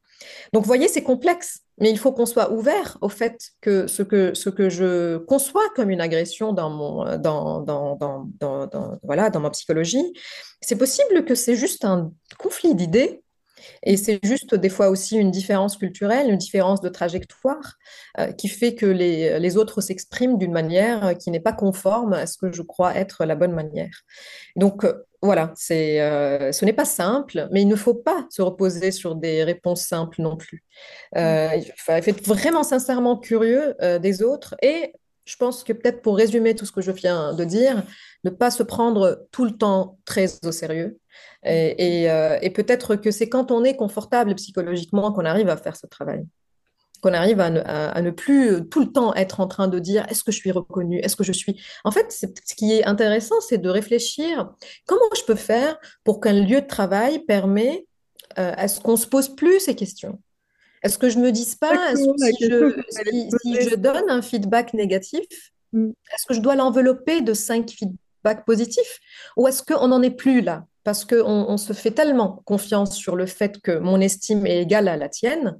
[0.52, 4.02] Donc, vous voyez, c'est complexe, mais il faut qu'on soit ouvert au fait que ce
[4.02, 9.40] que, ce que je conçois comme une agression dans, mon, dans, dans, dans, voilà, dans
[9.40, 10.12] ma psychologie,
[10.60, 13.22] c'est possible que c'est juste un conflit d'idées
[13.82, 17.74] Et c'est juste des fois aussi une différence culturelle, une différence de trajectoire
[18.18, 22.26] euh, qui fait que les, les autres s'expriment d'une manière qui n'est pas conforme à
[22.26, 24.02] ce que je crois être la bonne manière.
[24.56, 28.42] Donc euh, voilà, c'est, euh, ce n'est pas simple, mais il ne faut pas se
[28.42, 30.62] reposer sur des réponses simples non plus.
[31.16, 34.92] il faut être vraiment sincèrement curieux des autres et
[35.24, 37.82] je pense que peut-être pour résumer tout ce que je viens de dire,
[38.24, 40.98] ne pas se prendre tout le temps très au sérieux.
[41.44, 45.86] Et, euh, peut-être que c'est quand on est confortable psychologiquement qu'on arrive à faire ce
[45.86, 46.24] travail,
[47.04, 50.32] qu'on arrive à ne, plus tout le temps être en train de dire est-ce que
[50.32, 51.60] je suis reconnue, est-ce que je suis...
[51.84, 54.50] En fait, ce qui est intéressant, c'est de réfléchir
[54.86, 57.86] comment je peux faire pour qu'un lieu de travail permet
[58.38, 60.18] euh, à ce qu'on se pose plus ces questions?
[60.82, 62.04] Est-ce que je me dise pas, si,
[62.40, 65.26] je, donne un feedback négatif,
[65.74, 65.90] mm.
[65.90, 68.98] est-ce que je dois l'envelopper de cinq feedbacks positifs?
[69.36, 70.64] Ou est-ce qu'on n'en est plus là?
[70.84, 74.88] Parce qu'on on se fait tellement confiance sur le fait que mon estime est égale
[74.88, 75.58] à la tienne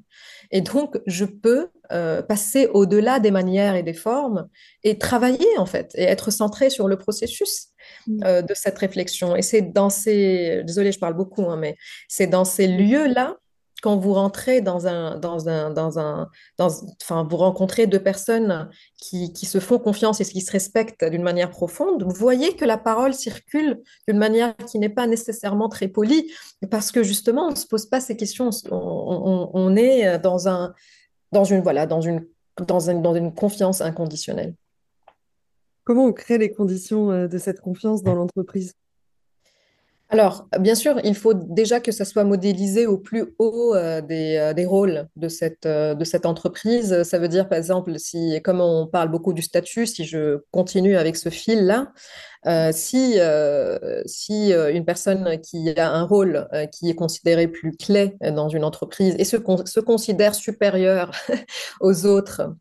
[0.55, 4.49] et donc je peux euh, passer au-delà des manières et des formes
[4.85, 7.69] et travailler en fait et être centré sur le processus.
[8.07, 8.25] Mm.
[8.25, 9.37] Euh, de cette réflexion.
[9.37, 11.77] Et c'est dans ces, désolée, je parle beaucoup, hein, mais
[12.09, 13.37] c'est dans ces lieux-là
[13.85, 16.70] quand vous rentrez dans un, dans un, dans un, dans,
[17.03, 21.23] enfin, vous rencontrez deux personnes qui, qui, se font confiance et qui se respectent d'une
[21.23, 25.88] manière profonde, vous voyez que la parole circule d'une manière qui n'est pas nécessairement très
[25.88, 26.33] polie,
[26.70, 28.49] parce que justement, on ne se pose pas ces questions.
[28.70, 30.73] On, on, est dans un,
[31.33, 32.27] dans une, voilà, dans une,
[32.66, 34.55] dans, un, dans une confiance inconditionnelle.
[35.85, 38.73] Comment on crée les conditions euh, de cette confiance dans l'entreprise?
[40.11, 44.53] Alors, bien sûr, il faut déjà que ça soit modélisé au plus haut euh, euh,
[44.53, 47.03] des, rôles de cette, euh, de cette entreprise.
[47.05, 50.97] Ça veut dire, par exemple, si, comme on parle beaucoup du statut, si je continue
[50.97, 51.93] avec ce fil-là,
[52.73, 53.19] si,
[54.05, 59.17] si une personne qui a un rôle qui est considéré plus clé dans une entreprise
[59.19, 61.12] et se, se considère supérieure
[61.81, 62.55] aux autres,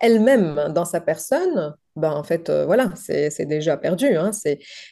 [0.00, 4.16] elle-même dans sa personne, ben en fait, euh, voilà, c'est déjà perdu.
[4.16, 4.30] Hein.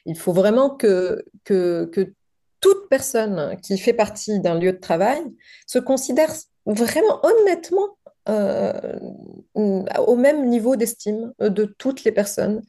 [0.07, 2.13] il faut vraiment que, que, que
[2.61, 5.23] toute personne qui fait partie d'un lieu de travail
[5.67, 6.33] se considère
[6.67, 7.97] vraiment honnêtement
[8.29, 8.99] euh,
[9.55, 12.61] au même niveau d'estime de toutes les personnes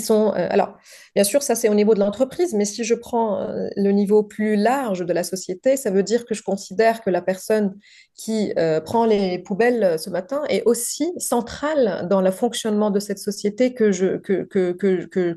[0.00, 0.28] sont...
[0.34, 0.76] Euh, alors,
[1.14, 4.22] bien sûr, ça c'est au niveau de l'entreprise, mais si je prends euh, le niveau
[4.22, 7.74] plus large de la société, ça veut dire que je considère que la personne
[8.16, 8.52] qui
[8.84, 13.90] prend les poubelles ce matin est aussi centrale dans le fonctionnement de cette société que,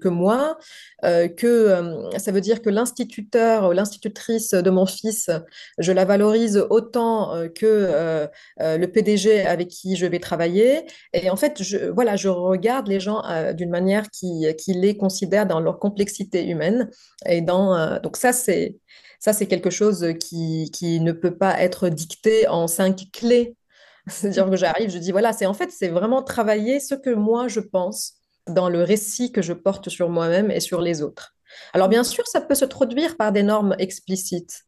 [0.09, 0.57] moi,
[1.01, 5.31] que ça veut dire que l'instituteur ou l'institutrice de mon fils,
[5.79, 8.27] je la valorise autant que
[8.59, 10.85] le PDG avec qui je vais travailler.
[11.13, 14.97] Et en fait, je, voilà, je regarde les gens euh, d'une manière qui, qui, les
[14.97, 16.89] considère dans leur complexité humaine.
[17.25, 18.77] Et dans, euh, donc ça, c'est
[19.19, 23.55] ça, c'est quelque chose qui, qui ne peut pas être dicté en cinq clés.
[24.07, 27.47] C'est-à-dire que j'arrive, je dis, voilà, c'est en fait, c'est vraiment travailler ce que moi,
[27.47, 28.13] je pense
[28.47, 31.36] dans le récit que je porte sur moi-même et sur les autres.
[31.73, 34.67] Alors bien sûr, ça peut se traduire par des normes explicites.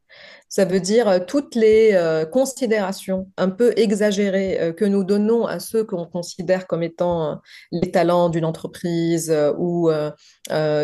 [0.51, 5.45] Ça veut dire euh, toutes les euh, considérations un peu exagérées euh, que nous donnons
[5.45, 7.39] à ceux qu'on considère comme étant
[7.71, 9.91] les talents d'une entreprise ou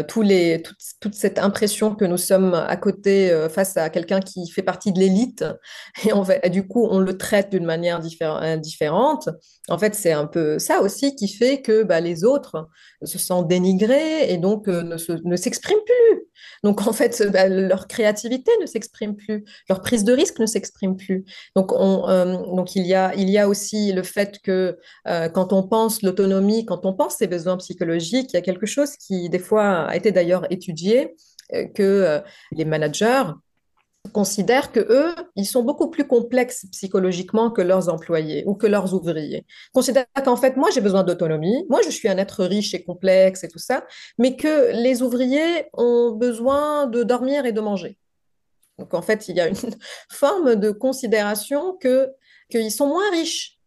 [0.07, 4.99] toute, cette impression que nous sommes à côté face à quelqu'un qui fait partie de
[4.99, 5.43] l'élite
[6.43, 9.29] et, du coup on le traite d'une manière différente.
[9.67, 12.67] En fait, c'est un peu ça aussi qui fait que bah, les autres
[13.03, 15.84] se sentent dénigrés et donc ne s'expriment
[16.63, 20.95] Donc en fait, bah, leur créativité ne s'exprime plus leur prise de risque ne s'exprime
[20.95, 21.25] plus.
[21.55, 25.29] Donc, on, euh, donc il, y a, il y a aussi le fait que euh,
[25.29, 28.95] quand on pense l'autonomie, quand on pense ses besoins psychologiques, il y a quelque chose
[28.97, 31.15] qui, des fois, a été d'ailleurs étudié,
[31.53, 32.21] euh, que
[32.51, 33.23] les managers
[34.11, 38.93] considèrent que eux, ils sont beaucoup plus complexes psychologiquement que leurs employés ou que leurs
[38.93, 39.45] ouvriers.
[39.73, 43.43] Considèrent qu'en fait, moi, j'ai besoin d'autonomie, moi, je suis un être riche et complexe
[43.43, 43.85] et tout ça,
[44.17, 47.97] mais que les ouvriers ont besoin de dormir et de manger.
[48.77, 49.55] Donc en fait, il y a une
[50.11, 52.11] forme de considération que
[52.49, 53.59] qu'ils sont moins riches.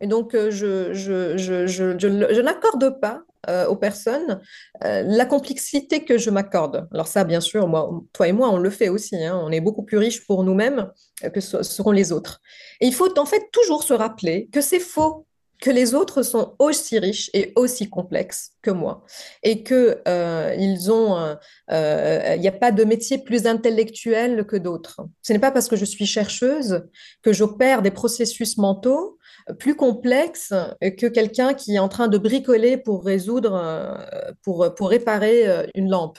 [0.00, 4.40] Et donc, euh, je, je, je, je n'accorde pas euh, aux personnes
[4.84, 6.88] euh, la complexité que je m'accorde.
[6.92, 9.16] Alors ça, bien sûr, moi, toi et moi, on le fait aussi.
[9.16, 9.40] Hein.
[9.42, 10.90] On est beaucoup plus riches pour nous-mêmes
[11.34, 12.40] que ce seront les autres.
[12.80, 15.26] Et il faut en fait toujours se rappeler que c'est faux
[15.62, 19.04] que les autres sont aussi riches et aussi complexes que moi
[19.44, 21.34] et que euh, ils ont euh,
[21.70, 25.06] euh, il n'y a pas de métier plus intellectuel que d'autres.
[25.22, 26.82] Ce n'est pas parce que je suis chercheuse
[27.22, 29.18] que j'opère des processus mentaux
[29.58, 33.98] plus complexes que quelqu'un qui est en train de bricoler pour résoudre
[34.42, 36.18] pour pour réparer une lampe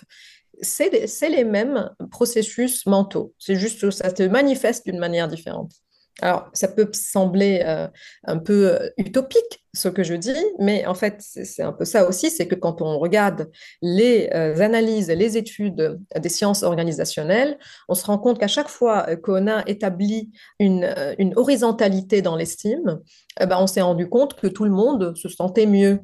[0.62, 3.34] c'est les mêmes processus mentaux.
[3.38, 5.83] C'est juste que ça se manifeste d'une manière différente.
[6.22, 7.88] Alors, ça peut sembler euh,
[8.26, 12.08] un peu euh, utopique, ce que je dis, mais en fait, c'est un peu ça
[12.08, 13.50] aussi, c'est que quand on regarde
[13.82, 17.58] les euh, analyses, les études des sciences organisationnelles,
[17.90, 20.94] on se rend compte qu'à chaque fois qu'on a établi une,
[21.36, 23.00] horizontalité dans l'estime,
[23.42, 26.00] eh ben, on s'est rendu compte que tout le monde se sentait mieux.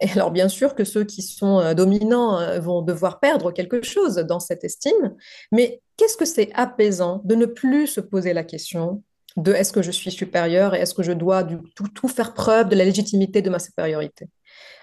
[0.00, 4.38] Et alors, bien sûr que ceux qui sont dominants vont devoir perdre quelque chose dans
[4.38, 5.16] cette estime,
[5.50, 9.02] mais qu'est-ce que c'est apaisant de ne plus se poser la question
[9.36, 12.34] de est-ce que je suis supérieur et est-ce que je dois du tout, tout, faire
[12.34, 14.28] preuve de la légitimité de ma supériorité.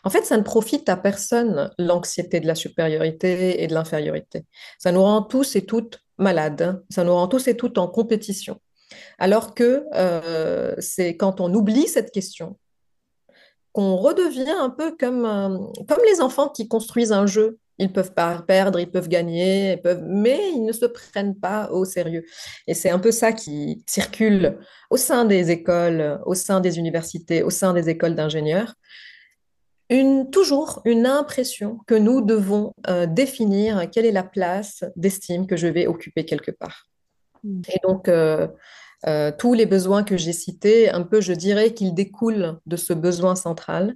[0.03, 4.45] En fait, ça ne profite à personne l'anxiété de la supériorité et de l'infériorité.
[4.79, 8.61] Ça nous rend tous et toutes malades, ça nous rend tous et toutes en compétition.
[9.19, 12.57] Alors que euh, c'est quand on oublie cette question
[13.73, 15.57] qu'on redevient un peu comme, euh,
[15.87, 19.81] comme les enfants qui construisent un jeu ils peuvent pas perdre, ils peuvent gagner, ils
[19.81, 20.03] peuvent...
[20.05, 22.25] mais ils ne se prennent pas au sérieux.
[22.65, 24.57] Et c'est un peu ça qui circule
[24.89, 28.73] au sein des écoles, au sein des universités, au sein des écoles d'ingénieurs.
[29.89, 35.55] Une, toujours une impression que nous devons euh, définir quelle est la place d'estime que
[35.55, 36.87] je vais occuper quelque part.
[37.43, 37.61] Mm.
[37.69, 38.47] Et donc, euh,
[39.05, 42.93] euh, tous les besoins que j'ai cités, un peu, je dirais qu'ils découlent de ce
[42.93, 43.95] besoin central,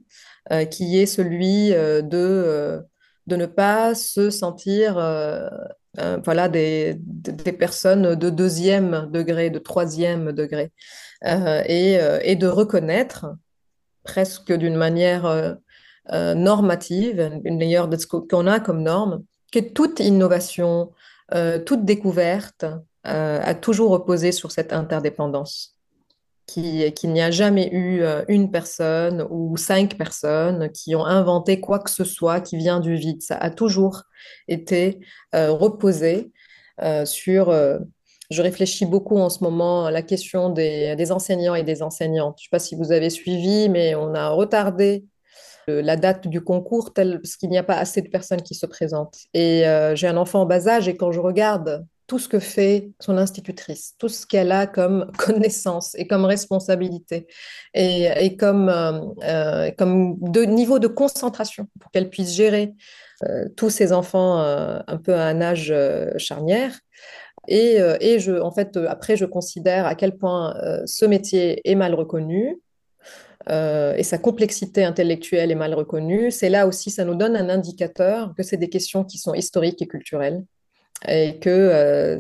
[0.72, 2.84] qui est celui de
[3.28, 5.50] de ne pas se sentir euh,
[6.00, 10.72] euh, voilà, des, des, personnes de deuxième degré, de troisième degré,
[11.26, 13.28] euh, et, et, de reconnaître
[14.04, 15.58] presque d'une manière
[16.12, 20.92] normative, une meilleure de ce qu'on a comme norme, que toute innovation,
[21.66, 22.66] toute découverte
[23.04, 25.76] a toujours reposé sur cette interdépendance
[26.54, 31.80] qu'il n'y a jamais eu euh, une personne ou cinq personnes qui ont inventé quoi
[31.80, 33.22] que ce soit qui vient du vide.
[33.22, 34.04] Ça a toujours
[34.48, 35.00] été
[35.36, 36.32] euh, reposé
[36.82, 37.52] euh, sur...
[38.32, 42.38] je réfléchis beaucoup en ce moment à la question des, enseignants et des enseignantes.
[42.40, 45.06] Je ne sais pas si vous avez suivi, mais on a retardé
[45.68, 49.18] la date du concours parce qu'il n'y a pas assez de personnes qui se présentent.
[49.34, 52.90] Et j'ai un enfant en bas âge et quand je regarde tout ce que fait
[53.00, 57.26] son institutrice, tout ce qu'elle a comme connaissance et comme responsabilité
[57.74, 62.74] et, comme, euh, euh, comme de niveau de concentration pour qu'elle puisse gérer
[63.24, 65.74] euh, tous ses enfants un peu à un âge
[66.18, 66.78] charnière.
[67.48, 70.54] Et, et, je, en fait, après, je considère à quel point
[70.86, 72.58] ce métier est mal reconnu,
[73.50, 78.34] et sa complexité intellectuelle est mal reconnue, c'est là aussi, ça nous donne un indicateur
[78.36, 80.44] que c'est des questions qui sont historiques et culturelles
[81.08, 82.18] et que euh,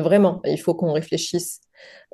[0.00, 1.60] vraiment, il faut qu'on réfléchisse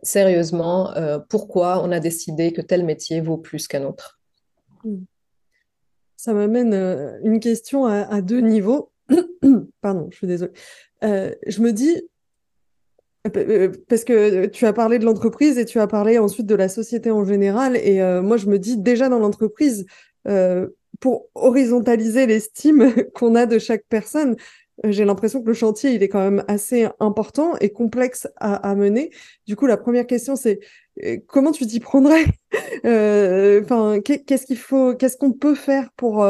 [0.02, 4.20] sérieusement euh, pourquoi on a décidé que tel métier vaut plus qu'un autre.
[4.84, 5.04] Hmm.
[6.16, 8.90] Ça m'amène euh, une question à, deux niveaux.
[9.80, 10.52] Pardon, je suis désolée.
[11.02, 12.02] je me dis,
[13.88, 17.10] parce que tu as parlé de l'entreprise et tu as parlé ensuite de la société
[17.10, 19.86] en général, et moi je me dis déjà dans l'entreprise,
[21.00, 24.36] pour horizontaliser l'estime qu'on a de chaque personne,
[24.82, 29.10] j'ai l'impression que le chantier, il est quand même assez important et complexe à, mener.
[29.46, 30.60] Du coup, la première question, c'est
[31.04, 32.24] euh, comment tu t'y prendrais
[32.84, 36.26] euh, Enfin, qu'est-ce qu'il faut, qu'est-ce qu'on peut faire pour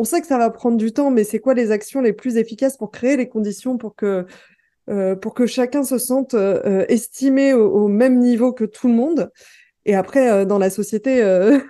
[0.00, 2.36] on sait que ça va prendre du temps, mais c'est quoi les actions les plus
[2.36, 4.26] efficaces pour créer les conditions pour que
[5.20, 6.34] pour que chacun se sente
[6.88, 9.30] estimé au, même niveau que tout le monde?
[9.84, 11.20] Et après, dans la société,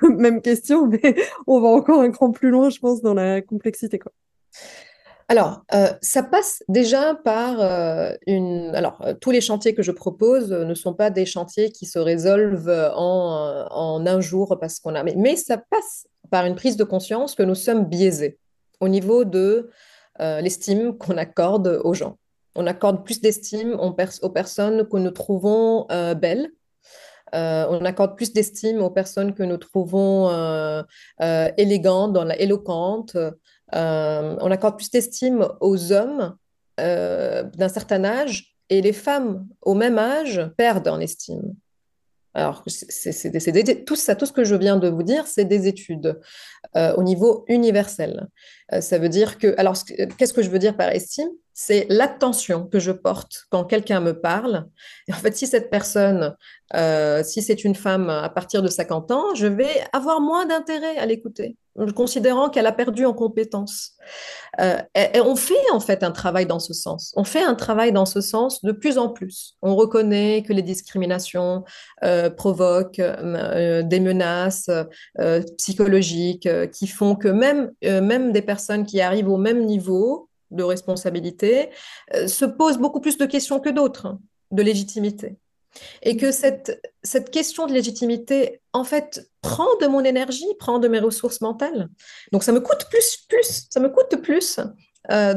[0.02, 1.00] même question, mais
[1.46, 3.98] on va encore un cran plus loin, je pense, dans la complexité.
[3.98, 4.12] Quoi.
[5.30, 8.74] Alors, euh, ça passe déjà par euh, une.
[8.74, 11.98] Alors, euh, tous les chantiers que je propose ne sont pas des chantiers qui se
[11.98, 15.04] résolvent en, un jour parce qu'on a.
[15.04, 18.38] Mais, ça passe par une prise de conscience que nous sommes biaisés
[18.80, 19.70] au niveau de
[20.18, 22.18] l'estime qu'on accorde aux gens.
[22.54, 25.86] On accorde plus d'estime aux, personnes que nous trouvons
[26.16, 26.50] belles.
[27.32, 30.28] on accorde plus d'estime aux personnes que nous trouvons
[31.56, 33.16] élégantes, éloquentes,
[33.72, 36.36] on accorde plus d'estime aux hommes
[36.78, 41.54] euh, d'un certain âge et les femmes au même âge perdent en estime.
[42.34, 46.20] Alors, c'est tout ça, tout ce que je viens de vous dire, c'est des études
[46.76, 48.28] euh, au niveau universel.
[48.80, 49.76] Ça veut dire que, alors,
[50.18, 51.28] qu'est-ce que je veux dire par estime?
[51.54, 54.66] C'est l'attention que je porte quand quelqu'un me parle.
[55.08, 56.36] Et en fait, si cette personne,
[57.24, 61.06] si c'est une femme à partir de 50 ans, je vais avoir moins d'intérêt à
[61.06, 61.56] l'écouter
[61.94, 63.92] considérant qu'elle a perdu en compétences.
[64.60, 67.12] Euh, et, on fait en fait un travail dans ce sens.
[67.16, 69.56] On fait un travail dans ce sens de plus en plus.
[69.62, 71.64] On reconnaît que les discriminations
[72.04, 74.70] euh, provoquent euh, des menaces
[75.58, 80.62] psychologiques qui font que même, même des personnes personnes qui arrivent au même niveau de
[80.62, 81.70] responsabilité
[82.26, 84.18] se posent beaucoup plus de questions que d'autres
[84.50, 85.36] de légitimité.
[86.02, 90.88] Et que cette, cette question de légitimité, en fait, prend de mon énergie, prend de
[90.88, 91.88] mes ressources mentales.
[92.32, 94.58] Donc, ça me coûte plus, plus, ça me coûte plus
[95.10, 95.34] euh,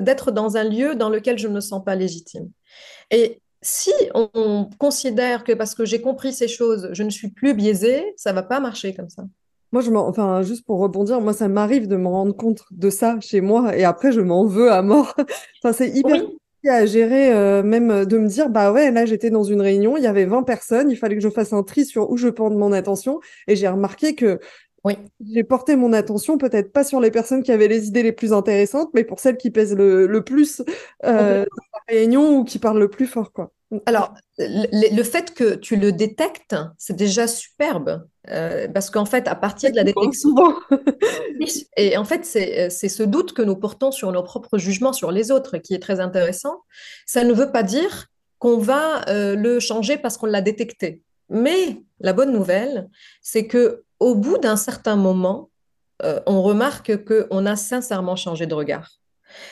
[0.00, 2.50] d'être dans un lieu dans lequel je ne me sens pas légitime.
[3.10, 7.54] Et si on, considère que parce que j'ai compris ces choses, je ne suis plus
[7.54, 9.24] biaisée, ça va pas marcher comme ça.
[9.74, 13.18] Moi, je enfin, juste pour rebondir, moi, ça m'arrive de me rendre compte de ça
[13.18, 15.16] chez moi et après, je m'en veux à mort.
[15.58, 16.22] enfin, c'est hyper
[16.68, 19.96] à gérer, euh, même euh, de me dire, bah ouais, là j'étais dans une réunion,
[19.96, 22.28] il y avait 20 personnes, il fallait que je fasse un tri sur où je
[22.28, 23.18] porte mon attention,
[23.48, 24.38] et j'ai remarqué que
[24.84, 24.94] oui.
[25.26, 28.32] j'ai porté mon attention peut-être pas sur les personnes qui avaient les idées les plus
[28.32, 30.62] intéressantes, mais pour celles qui pèsent le, plus
[31.04, 33.50] euh, dans la réunion ou qui parlent le plus fort, quoi.
[33.86, 38.06] Alors, le, fait que tu le détectes, c'est déjà superbe.
[38.30, 40.30] Euh, parce qu'en fait, à partir de la détection.
[41.76, 45.30] et en fait, c'est ce doute que nous portons sur nos propres jugements sur les
[45.30, 46.62] autres qui est très intéressant.
[47.06, 48.06] Ça ne veut pas dire
[48.38, 51.02] qu'on va euh, le changer parce qu'on l'a détecté.
[51.28, 52.88] Mais la bonne nouvelle,
[53.22, 55.50] c'est que au bout d'un certain moment,
[56.02, 59.00] euh, on remarque qu'on a sincèrement changé de regard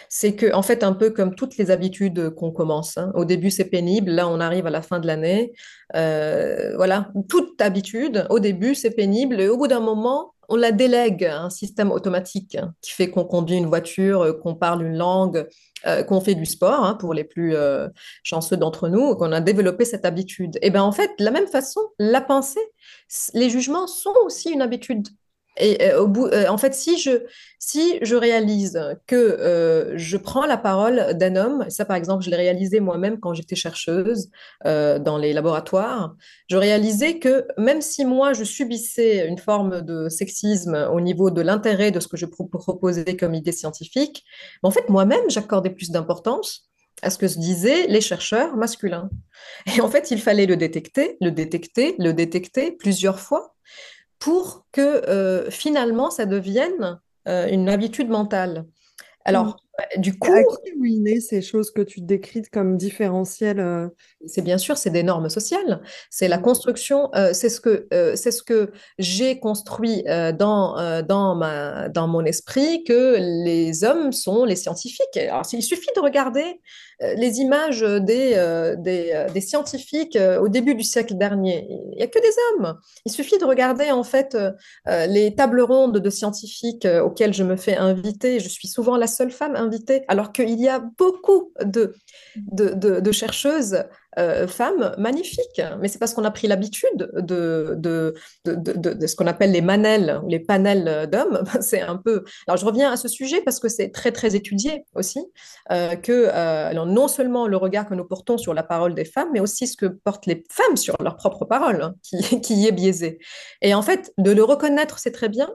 [0.09, 3.13] c'est que, en fait, un peu comme toutes les habitudes qu'on commence, hein.
[3.15, 5.53] au début c'est pénible, là on arrive à la fin de l'année,
[5.95, 10.73] euh, voilà, toute habitude, au début c'est pénible, et au bout d'un moment, on la
[10.73, 14.83] délègue à un système automatique hein, qui fait qu'on conduit une voiture, euh, qu'on parle
[14.83, 15.47] une langue,
[15.87, 17.55] euh, qu'on fait du sport, hein, pour les plus
[18.23, 20.59] chanceux d'entre nous, qu'on a développé cette habitude.
[20.63, 22.61] Et bien en fait, de la même façon, la pensée,
[23.35, 25.09] les jugements sont aussi une habitude.
[25.59, 27.11] Et euh, au bout, euh, en fait, si je,
[27.59, 32.31] si je réalise que euh, je prends la parole d'un homme, ça par exemple, je
[32.31, 34.31] l'ai réalisé moi-même quand j'étais chercheuse
[34.65, 36.15] dans les laboratoires,
[36.49, 41.43] je réalisais que même si moi je subissais une forme de sexisme au niveau de
[41.43, 44.25] l'intérêt de ce que je proposais comme idée scientifique,
[44.63, 46.69] en fait, moi-même, j'accordais plus d'importance
[47.03, 49.11] à ce que se disaient les chercheurs masculins.
[49.77, 53.52] Et en fait, il fallait le détecter, le détecter, le détecter plusieurs fois
[54.23, 58.67] pour que euh, finalement ça devienne euh, une habitude mentale.
[59.25, 59.57] Alors, mm.
[59.97, 63.89] Du coup, à qui ruiner ces choses que tu décris comme différentielles euh?
[64.27, 65.83] C'est bien sûr, c'est des normes sociales.
[66.11, 70.05] C'est la construction, euh, c'est ce que euh, c'est ce que j'ai construit
[70.39, 75.17] dans dans ma dans mon esprit que les hommes sont les scientifiques.
[75.17, 76.61] Alors, il suffit de regarder
[77.01, 78.37] les images des
[78.79, 81.67] des, des, scientifiques au début du siècle dernier.
[81.69, 82.79] Il n'y a que des hommes.
[83.05, 84.37] Il suffit de regarder en fait
[84.87, 88.39] les tables rondes de scientifiques auxquelles je me fais inviter.
[88.39, 89.57] Je suis souvent la seule femme
[90.09, 91.95] alors qu'il y a beaucoup de,
[92.37, 93.85] de, chercheuses
[94.19, 95.63] euh, femmes magnifiques.
[95.81, 98.15] Mais c'est parce qu'on a pris l'habitude de, de,
[98.45, 101.43] de, ce qu'on appelle les manels ou les panels d'hommes.
[101.61, 102.25] C'est un peu.
[102.47, 105.21] Alors je reviens à ce sujet parce que c'est très très étudié aussi
[105.71, 109.29] euh, que euh, non seulement le regard que nous portons sur la parole des femmes,
[109.33, 112.73] mais aussi ce que portent les femmes sur leur propre parole, hein, qui, qui est
[112.73, 113.19] biaisé.
[113.61, 115.49] Et en fait, de le reconnaître, c'est très bien,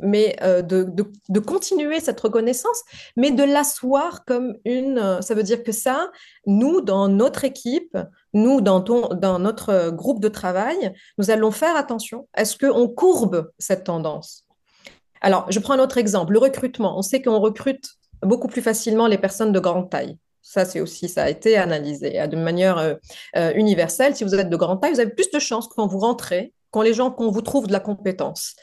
[0.00, 2.82] mais euh, de, continuer cette reconnaissance,
[3.16, 4.98] mais de l'asseoir comme une...
[4.98, 6.10] Euh, ça veut dire que ça,
[6.46, 7.96] nous, dans notre équipe,
[8.32, 12.28] nous, dans, dans notre groupe de travail, nous allons faire attention.
[12.36, 14.44] Est-ce qu'on courbe cette tendance
[15.20, 16.98] Alors, je prends un autre exemple, le recrutement.
[16.98, 17.90] On sait qu'on recrute
[18.22, 20.16] beaucoup plus facilement les personnes de grande taille.
[20.42, 24.14] Ça, c'est aussi, ça a été analysé hein, de manière euh, universelle.
[24.14, 26.52] Si vous êtes de grande taille, vous avez plus de chances quand vous rentrez
[26.82, 28.54] les gens, qu'on vous trouve de la compétence.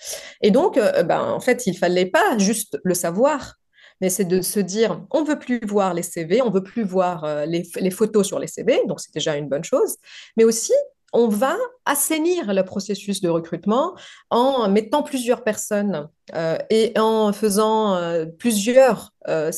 [0.41, 3.55] Et donc, euh, ben, en fait, il fallait pas juste le savoir,
[4.01, 7.23] mais c'est de se dire, on veut plus voir les CV, on veut plus voir
[7.23, 9.95] euh, les, les, photos sur les CV, donc c'est déjà une bonne chose,
[10.35, 10.73] mais aussi
[11.13, 11.55] on va
[11.85, 13.95] assainir le processus de recrutement
[14.31, 19.51] en mettant plusieurs personnes euh, et en faisant euh, plusieurs, euh,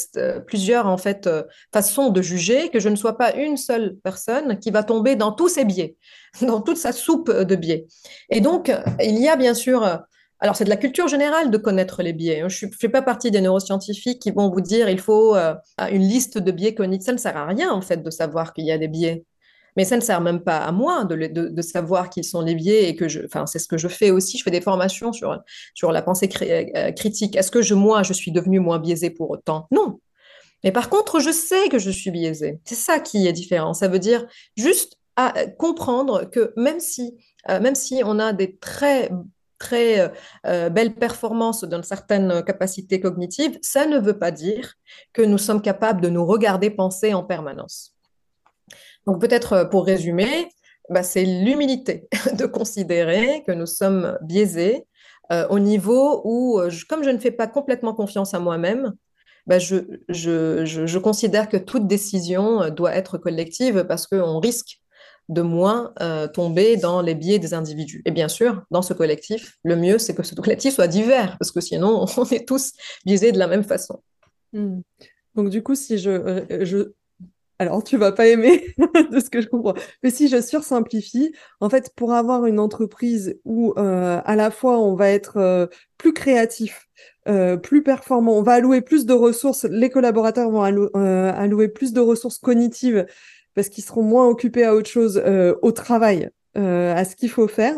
[0.46, 1.30] plusieurs en fait
[1.74, 5.32] façons de juger, que je ne sois pas une seule personne qui va tomber dans
[5.32, 5.96] tous ces biais,
[6.42, 7.88] dans toute sa soupe de biais.
[8.30, 10.02] Et donc, il y a bien sûr
[10.42, 12.44] alors, c'est de la culture générale de connaître les biais.
[12.50, 16.38] Je ne fais pas partie des neuroscientifiques qui vont vous dire il faut une liste
[16.38, 17.06] de biais cognitifs.
[17.06, 19.24] Ça ne sert à rien, en fait, de savoir qu'il y a des biais.
[19.76, 22.96] Mais ça ne sert même pas à moi de, savoir qui sont les biais et
[22.96, 24.38] que je, enfin, c'est ce que je fais aussi.
[24.38, 25.42] Je fais des formations sur,
[25.74, 27.36] sur la pensée euh, critique.
[27.36, 29.68] Est-ce que moi, je suis devenue moins biaisée pour autant?
[29.72, 30.00] Non.
[30.64, 32.60] Mais par contre, je sais que je suis biaisée.
[32.64, 33.74] C'est ça qui est différent.
[33.74, 37.18] Ça veut dire juste à euh, comprendre que même si,
[37.50, 39.10] euh, même si on a des très
[39.58, 40.12] très
[40.44, 44.74] belles performances dans certaines capacités cognitives, ça ne veut pas dire
[45.14, 47.95] que nous sommes capables de nous regarder penser en permanence.
[49.06, 50.50] Donc peut-être euh, pour résumer,
[50.90, 54.86] bah, c'est l'humilité de considérer que nous sommes biaisés
[55.32, 58.94] euh, au niveau où, euh, comme je ne fais pas complètement confiance à moi-même,
[59.48, 64.80] bah, je, considère que toute décision doit être collective parce qu'on risque
[65.30, 65.94] de moins
[66.34, 68.02] tomber dans les biais des individus.
[68.06, 71.52] Et bien sûr, dans ce collectif, le mieux, c'est que ce collectif soit divers, parce
[71.52, 72.72] que sinon, on est tous
[73.06, 74.02] biaisés de la même façon.
[74.52, 74.82] Hmm.
[75.36, 76.92] Donc du coup, si je...
[77.58, 78.74] Alors, tu vas pas aimer
[79.12, 79.76] de ce que je comprends.
[80.04, 84.80] Mais si je sursimplifie, en fait, pour avoir une entreprise où euh, à la fois
[84.80, 86.88] on va être euh, plus créatif,
[87.30, 91.94] euh, plus performant, on va allouer plus de ressources, les collaborateurs vont allou- allouer plus
[91.94, 93.06] de ressources cognitives
[93.54, 95.22] parce qu'ils seront moins occupés à autre chose,
[95.62, 97.76] au travail, à ce qu'il faut faire.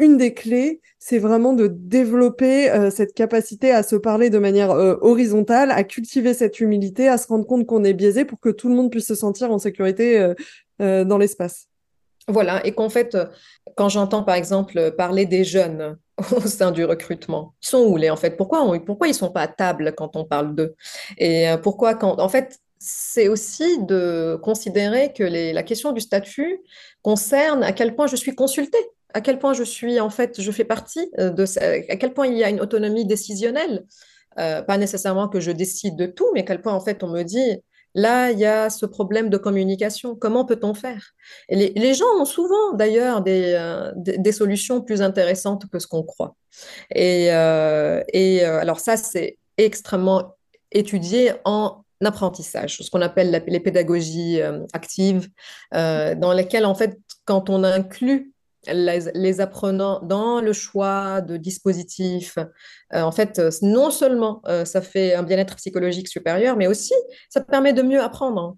[0.00, 4.70] Une des clés, c'est vraiment de développer euh, cette capacité à se parler de manière
[4.72, 8.48] euh, horizontale, à cultiver cette humilité, à se rendre compte qu'on est biaisé pour que
[8.48, 10.32] tout le monde puisse se sentir en sécurité
[10.80, 11.68] euh, dans l'espace.
[12.28, 13.16] Voilà, et qu'en fait,
[13.76, 15.96] quand j'entends par exemple parler des jeunes
[16.36, 18.36] au sein du recrutement, ils sont où les en fait?
[18.36, 20.74] Pourquoi, on- pourquoi ils sont pas à table quand on parle d'eux?
[21.18, 26.60] Et pourquoi quand en fait, c'est aussi de considérer que la question du statut
[27.02, 28.78] concerne à quel point je suis consultée,
[29.14, 32.12] à quel point je suis en fait, je fais partie euh, de ça, à quel
[32.12, 33.84] point il y a une autonomie décisionnelle.
[34.38, 37.08] Euh, pas nécessairement que je décide de tout, mais à quel point en fait on
[37.08, 37.58] me dit,
[37.96, 41.10] là, il y a ce problème de communication, comment peut-on faire?
[41.48, 46.04] Les, gens ont souvent d'ailleurs des, euh, des, des solutions plus intéressantes que ce qu'on
[46.04, 46.36] croit.
[46.94, 50.36] Et, et alors ça, c'est extrêmement
[50.70, 54.40] étudié en apprentissage, ce qu'on appelle les pédagogies
[54.72, 55.28] actives,
[55.72, 58.32] dans lesquelles en fait, quand on inclut
[58.66, 62.38] les, apprenants dans le choix de dispositifs,
[62.92, 66.94] euh, en fait, euh, non seulement euh, ça fait un bien-être psychologique supérieur, mais aussi
[67.28, 68.56] ça permet de mieux apprendre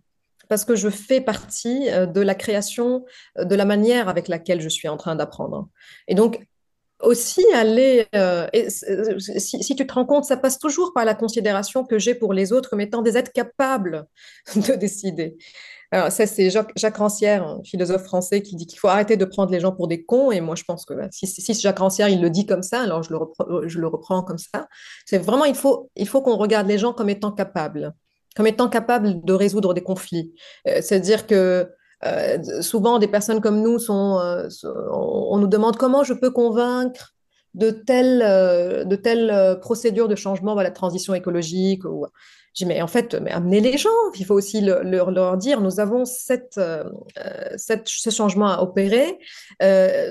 [0.48, 3.06] parce que je fais partie de la création
[3.38, 5.68] de la manière avec laquelle je suis en train d'apprendre.
[6.08, 6.44] Et donc,
[7.00, 8.06] aussi aller,
[8.68, 12.34] si, si tu te rends compte, ça passe toujours par la considération que j'ai pour
[12.34, 14.04] les autres comme étant des êtres capables
[14.56, 15.38] de décider.
[15.92, 19.52] Alors, ça, c'est Jacques, Rancière, un philosophe français, qui dit qu'il faut arrêter de prendre
[19.52, 20.30] les gens pour des cons.
[20.32, 23.02] Et moi, je pense que bah, si, Jacques Rancière, il le dit comme ça, alors
[23.02, 24.68] je le reprends, je le reprends comme ça.
[25.04, 27.92] C'est vraiment, il faut, il faut qu'on regarde les gens comme étant capables,
[28.34, 30.32] comme étant capables de résoudre des conflits.
[30.66, 31.68] Euh, C'est-à-dire que
[32.06, 36.14] euh, souvent, des personnes comme nous, sont, euh, sont- on, on nous demande comment je
[36.14, 37.14] peux convaincre
[37.54, 41.84] de telle, euh, de euh, procédure de changement à la transition écologique.
[41.84, 42.06] Ou...
[42.54, 43.88] Dis, mais en fait, mais amenez les gens.
[44.18, 46.84] Il faut aussi le- leur, dire, nous avons cette, euh,
[47.56, 49.18] ce changement à opérer.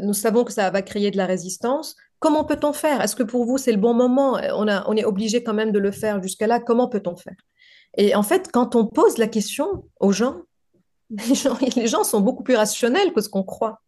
[0.02, 1.96] Nous savons que ça va créer de la résistance.
[2.20, 3.02] Comment peut-on faire?
[3.02, 4.40] Est-ce que pour vous, c'est le bon moment?
[4.56, 6.60] On a, on est obligé quand même de le faire jusqu'à là.
[6.60, 7.36] Comment peut-on faire?
[7.98, 10.38] Et en fait, quand on pose la question aux gens,
[11.76, 13.82] les gens sont beaucoup plus rationnels que ce qu'on croit.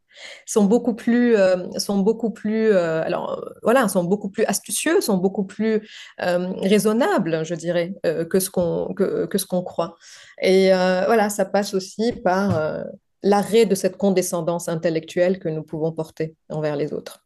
[0.46, 5.02] Sont beaucoup plus, euh, sont beaucoup plus, euh, alors euh, voilà, sont beaucoup plus astucieux,
[5.02, 5.88] sont beaucoup plus
[6.18, 7.94] raisonnables, je dirais,
[8.30, 9.96] que ce qu'on que, ce qu'on croit.
[10.42, 12.84] Et voilà, ça passe aussi par
[13.24, 17.23] l'arrêt de cette condescendance intellectuelle que nous pouvons porter envers les autres.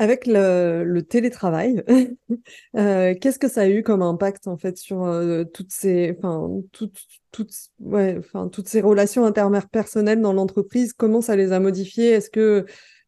[0.00, 1.82] Avec le, télétravail,
[2.76, 6.48] euh, qu'est-ce que ça a eu comme impact en fait sur euh, toutes ces, enfin,
[6.70, 6.96] toutes,
[7.32, 10.92] toutes, ouais, enfin, toutes ces relations interpersonnelles dans l'entreprise?
[10.92, 12.10] Comment ça les a modifiées?
[12.10, 12.64] Est-ce que,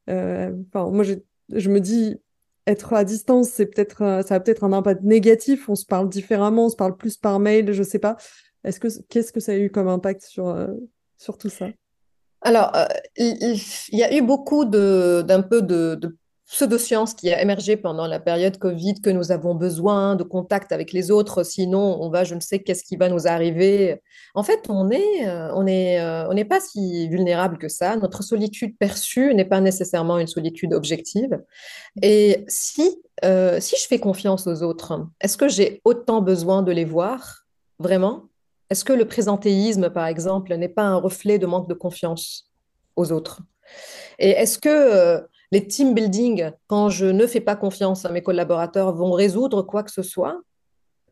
[0.09, 1.15] euh, moi, je,
[1.55, 2.17] je me dis,
[2.67, 5.69] être à distance, c'est peut-être, euh, ça a peut-être un impact négatif.
[5.69, 8.17] On se parle différemment, on se parle plus par mail, je sais pas.
[8.65, 10.69] Est-ce que, qu'est-ce que ça a eu comme impact sur,
[11.19, 11.69] sur tout ça?
[12.43, 12.73] Alors,
[13.17, 13.63] il,
[13.93, 16.19] y a eu beaucoup d'un peu de
[16.51, 20.93] pseudo-science qui a émergé pendant la période Covid, que nous avons besoin de contact avec
[20.93, 24.03] les autres, sinon on va, je ne sais qu'est-ce qui va nous arriver.
[24.35, 27.97] En fait, on est, euh, on est, euh, on n'est pas si vulnérable que ça.
[27.97, 31.41] Notre solitude perçue n'est pas nécessairement une solitude objective.
[32.03, 36.73] Et si, euh, si je fais confiance aux autres, est-ce que j'ai autant besoin de
[36.73, 37.47] les voir,
[37.79, 38.25] vraiment?
[38.71, 42.51] Est-ce que le présentéisme, par exemple, n'est pas un reflet de manque de confiance
[42.97, 43.41] aux autres?
[44.19, 48.95] Et est-ce que les team building, quand je ne fais pas confiance à mes collaborateurs,
[48.95, 50.41] vont résoudre quoi que ce soit?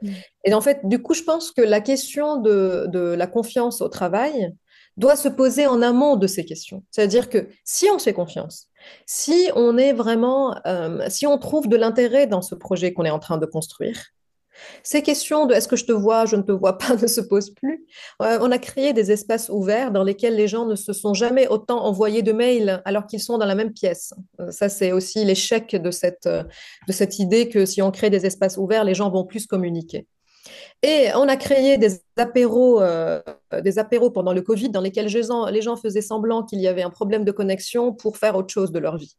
[0.03, 0.13] Mm.
[0.45, 3.89] Et en fait, du coup, je pense que la question de, de la confiance au
[3.89, 4.55] travail
[4.97, 6.83] doit se poser en amont de ces questions.
[6.91, 8.69] C'est-à-dire que si on se fait confiance,
[9.07, 13.11] si on est vraiment, euh, si on trouve de l'intérêt dans ce projet qu'on est
[13.11, 13.97] en train de construire,
[14.83, 17.21] ces questions de est-ce que je te vois, je ne te vois pas ne se
[17.21, 17.87] posent plus.
[18.23, 21.49] Euh, on a créé des espaces ouverts dans lesquels les gens ne se sont jamais
[21.49, 24.13] autant envoyés de mails alors qu'ils sont dans la même pièce.
[24.41, 28.27] Euh, ça, c'est aussi l'échec de cette, de cette idée que si on crée des
[28.27, 30.07] espaces ouverts, les gens vont plus communiquer.
[30.83, 33.21] Et on a créé des apéros, euh,
[33.63, 36.69] des apéros pendant le Covid dans lesquels les gens, les gens faisaient semblant qu'il y
[36.69, 39.17] avait un problème de connexion pour faire autre chose de leur vie.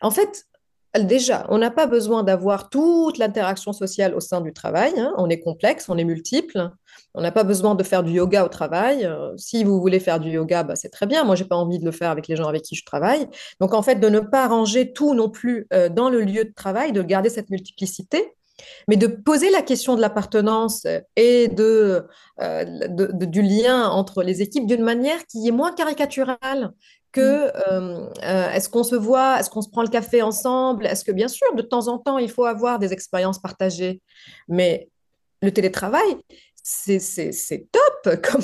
[0.00, 0.46] En fait,
[0.98, 4.92] Déjà, on n'a pas besoin d'avoir toute l'interaction sociale au sein du travail.
[4.98, 5.14] hein.
[5.16, 6.70] On est complexe, on est multiple.
[7.14, 9.06] On n'a pas besoin de faire du yoga au travail.
[9.06, 11.24] Euh, si vous voulez faire du yoga, bah, c'est très bien.
[11.24, 13.26] Moi, j'ai pas envie de le faire avec les gens avec qui je travaille.
[13.58, 16.52] Donc, en fait, de ne pas ranger tout non plus euh, dans le lieu de
[16.54, 18.34] travail, de garder cette multiplicité,
[18.86, 20.86] mais de poser la question de l'appartenance
[21.16, 22.02] et euh,
[22.38, 26.72] de- de- du lien entre les équipes d'une manière qui est moins caricaturale.
[27.12, 31.04] Que euh, euh, est-ce qu'on se voit, est-ce qu'on se prend le café ensemble, est-ce
[31.04, 34.00] que bien sûr, de temps en temps, il faut avoir des expériences partagées,
[34.48, 34.88] mais
[35.42, 36.16] le télétravail,
[36.64, 38.42] c'est top comme,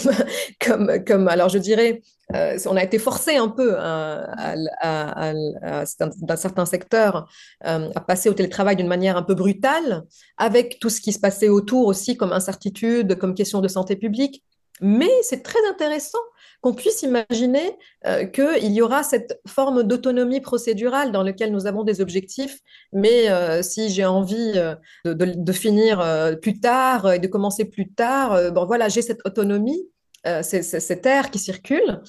[0.61, 2.03] comme, comme, alors je dirais,
[2.35, 5.85] euh, on a été forcé un peu hein, à- à- à-
[6.21, 7.29] dans certains secteurs
[7.65, 10.05] euh, à passer au télétravail d'une manière un peu brutale,
[10.37, 14.45] avec tout ce qui se passait autour aussi comme incertitude, comme question de santé publique.
[14.81, 16.19] Mais c'est très intéressant
[16.61, 21.85] qu'on puisse imaginer euh, qu'il y aura cette forme d'autonomie procédurale dans laquelle nous avons
[21.85, 22.59] des objectifs,
[22.93, 26.05] mais euh, si j'ai envie euh, de, finir
[26.43, 29.83] plus tard et de commencer plus tard, voilà, j'ai cette autonomie,
[30.25, 32.01] c'est c'est- cet air qui circule,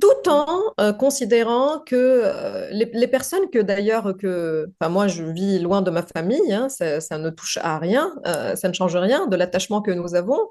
[0.00, 5.60] tout en euh, considérant que euh, les, personnes que d'ailleurs que, enfin moi je vis
[5.60, 9.28] loin de ma famille, hein, ça, ne touche à rien, euh, ça ne change rien
[9.28, 10.50] de l'attachement que nous avons.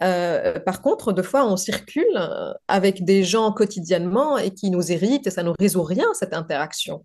[0.00, 2.18] Par contre, deux fois on circule
[2.66, 7.04] avec des gens quotidiennement et qui nous irritent et ça ne résout rien cette interaction.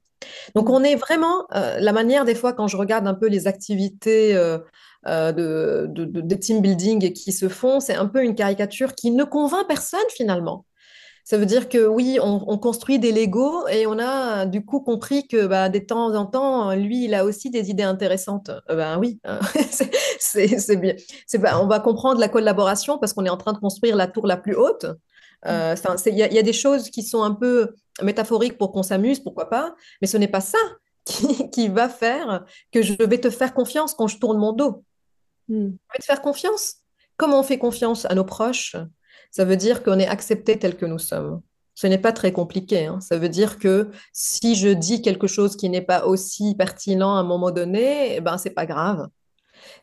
[0.55, 4.33] Donc on est vraiment la manière des fois quand je regarde un peu les activités
[4.33, 9.23] de, de, de team building qui se font, c'est un peu une caricature qui ne
[9.23, 10.65] convainc personne finalement.
[11.29, 14.79] Ça veut dire que oui, on, on construit des Legos et on a du coup
[14.79, 18.49] compris que bah, de temps en temps, lui, il a aussi des idées intéressantes.
[18.49, 19.39] Euh, ben oui, hein,
[20.19, 20.95] c'est bien.
[21.61, 24.37] On va comprendre la collaboration parce qu'on est en train de construire la tour la
[24.37, 24.87] plus haute.
[25.45, 28.57] Euh, c'est- Il y, a il y a des choses qui sont un peu métaphoriques
[28.57, 30.57] pour qu'on s'amuse, pourquoi pas, mais ce n'est pas ça
[31.05, 34.83] qui, qui va faire que je vais te faire confiance quand je tourne mon dos.
[35.47, 35.67] Mm.
[35.67, 36.77] Je vais te faire confiance.
[37.17, 38.75] Comment on fait confiance à nos proches?
[39.31, 41.41] Ça veut dire qu'on est accepté tel que nous sommes.
[41.75, 42.99] Ce n'est pas très compliqué, hein.
[42.99, 47.19] Ça veut dire que si je dis quelque chose qui n'est pas aussi pertinent à
[47.19, 49.07] un moment donné, eh ben, c'est pas grave.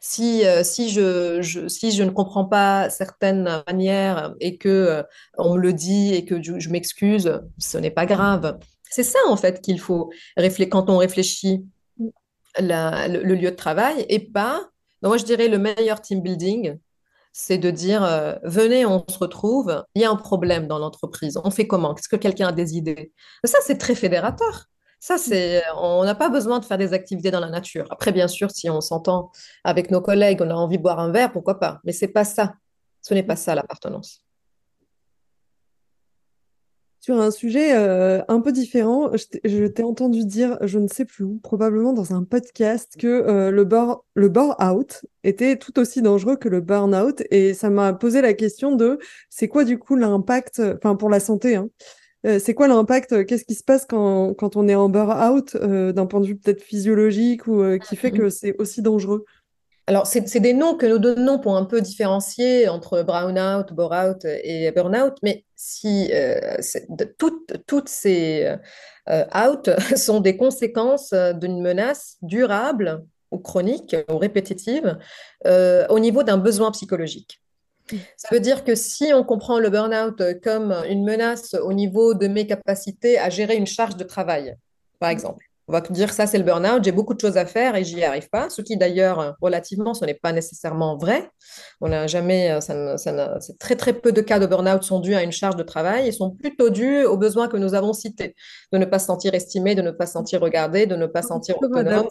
[0.00, 5.02] Si, euh, si je, si je ne comprends pas certaines manières et que euh,
[5.38, 8.58] on me le dit et que je, m'excuse, ce n'est pas grave.
[8.90, 11.64] C'est ça, en fait, qu'il faut réfléchir quand on réfléchit
[12.58, 14.68] le, le lieu de travail et pas,
[15.02, 16.78] donc moi je dirais le meilleur team building,
[17.38, 21.38] c'est de dire euh, venez, on se retrouve, il y a un problème dans l'entreprise,
[21.44, 21.94] on fait comment?
[21.94, 23.12] Est-ce que quelqu'un a des idées?
[23.44, 24.64] Ça, c'est très fédérateur.
[25.00, 27.86] Ça, c'est, on n'a pas besoin de faire des activités dans la nature.
[27.90, 29.32] Après, bien sûr, si on s'entend
[29.64, 31.78] avec nos collègues, on a envie de boire un verre, pourquoi pas?
[31.84, 32.54] Mais c'est pas ça.
[33.02, 34.25] Ce n'est pas ça l'appartenance.
[37.06, 41.22] Sur un sujet euh, un peu différent, je t'ai entendu dire, je ne sais plus
[41.22, 46.34] où, probablement dans un podcast, que euh, le bore, le bore-out était tout aussi dangereux
[46.34, 47.22] que le burn-out.
[47.30, 48.98] Et ça m'a posé la question de,
[49.30, 51.68] c'est quoi du coup l'impact, enfin pour la santé, hein,
[52.26, 55.92] euh, c'est quoi l'impact, qu'est-ce qui se passe quand, quand on est en burn-out, euh,
[55.92, 59.24] d'un point de vue peut-être physiologique ou qui fait que c'est aussi dangereux?
[59.88, 64.72] Alors, c'est des noms que nous donnons pour un peu différencier entre brown-out, bore-out et
[64.72, 66.58] burn-out, mais si euh,
[67.18, 68.56] toutes, toutes ces
[69.08, 74.98] euh, out sont des conséquences euh, d'une menace durable ou chronique ou répétitive
[75.46, 77.40] euh, au niveau d'un besoin psychologique.
[78.16, 82.26] Ça veut dire que si on comprend le burn-out comme une menace au niveau de
[82.26, 84.56] mes capacités à gérer une charge de travail,
[84.98, 87.74] par exemple, on va dire ça c'est le burn-out, j'ai beaucoup de choses à faire
[87.76, 91.28] et j'y arrive pas, ce qui d'ailleurs relativement ce n'est pas nécessairement vrai.
[91.80, 95.00] On n'a jamais, ça ne- ça c'est très très peu de cas de burn-out sont
[95.00, 97.92] dus à une charge de travail et sont plutôt dus aux besoins que nous avons
[97.92, 98.34] cités,
[98.72, 101.22] de ne pas se sentir estimé, de ne pas se sentir regardé, de ne pas
[101.22, 102.08] se sentir autonome.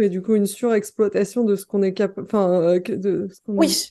[0.00, 3.54] et du coup une surexploitation de ce qu'on est capable, enfin, euh, de ce qu'on
[3.54, 3.90] est- Oui.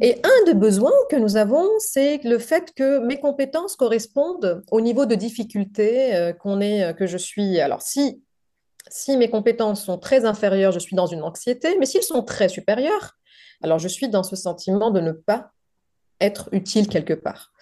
[0.00, 4.80] Et un des besoins que nous avons, c'est le fait que mes compétences correspondent au
[4.80, 7.58] niveau de difficulté euh, qu'on est, euh, que je suis.
[7.60, 8.22] Alors, si,
[8.90, 12.48] si mes compétences sont très inférieures, je suis dans une anxiété, mais s'ils sont très
[12.48, 13.16] supérieures,
[13.62, 15.52] alors je suis dans ce sentiment de ne pas
[16.20, 17.52] être utile quelque part.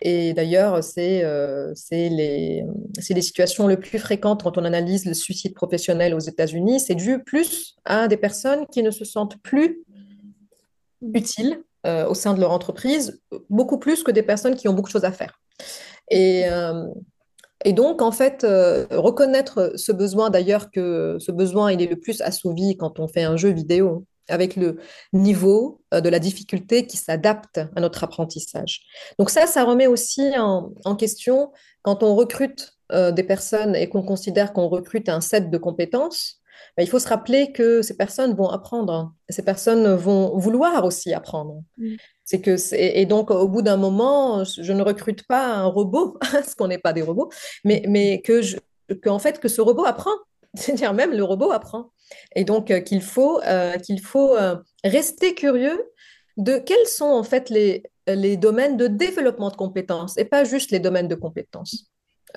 [0.00, 5.54] Et d'ailleurs, c'est euh, c'est les situations les plus fréquentes quand on analyse le suicide
[5.54, 6.80] professionnel aux États-Unis.
[6.80, 9.84] C'est dû plus à des personnes qui ne se sentent plus
[11.12, 13.20] utiles euh, au sein de leur entreprise,
[13.50, 15.40] beaucoup plus que des personnes qui ont beaucoup de choses à faire.
[16.10, 16.86] Et, euh,
[17.64, 21.98] et donc, en fait, euh, reconnaître ce besoin, d'ailleurs, que ce besoin, il est le
[21.98, 24.06] plus assouvi quand on fait un jeu vidéo.
[24.30, 24.78] avec le
[25.12, 28.80] niveau de la difficulté qui s'adapte à notre apprentissage.
[29.18, 31.52] Donc ça, ça remet aussi en, question
[31.82, 36.40] quand on recrute des personnes et qu'on considère qu'on recrute un set de compétences.
[36.76, 41.12] Ben, il faut se rappeler que ces personnes vont apprendre, ces personnes vont vouloir aussi
[41.12, 41.62] apprendre.
[41.78, 41.94] Mm.
[42.24, 46.54] C'est que et donc au bout d'un moment, je ne recrute pas un robot, parce
[46.54, 47.30] qu'on n'est pas des robots,
[47.64, 48.56] mais, mais que, je,
[49.02, 50.14] que en fait que ce robot apprend.
[50.54, 51.90] C'est-à-dire même le robot apprend.
[52.36, 55.82] Et donc euh, qu'il faut, euh, qu'il faut euh, rester curieux
[56.36, 60.70] de quels sont en fait les, les domaines de développement de compétences et pas juste
[60.70, 61.90] les domaines de compétences.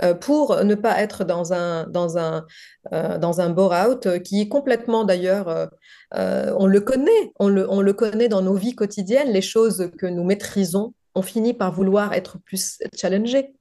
[0.03, 2.45] Euh, pour ne pas être dans un, dans un,
[2.93, 5.69] euh, dans un bore-out qui est complètement d'ailleurs,
[6.13, 9.89] euh, on le connaît, on le, on le connaît dans nos vies quotidiennes, les choses
[9.97, 13.55] que nous maîtrisons, on finit par vouloir être plus challengé.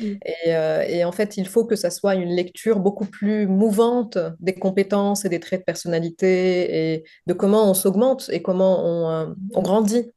[0.00, 0.12] Mm.
[0.44, 0.50] Et,
[0.98, 5.24] et, en fait, il faut que ça soit une lecture beaucoup plus mouvante des compétences
[5.24, 10.12] et des traits de personnalité et de comment on s'augmente et comment on, on grandit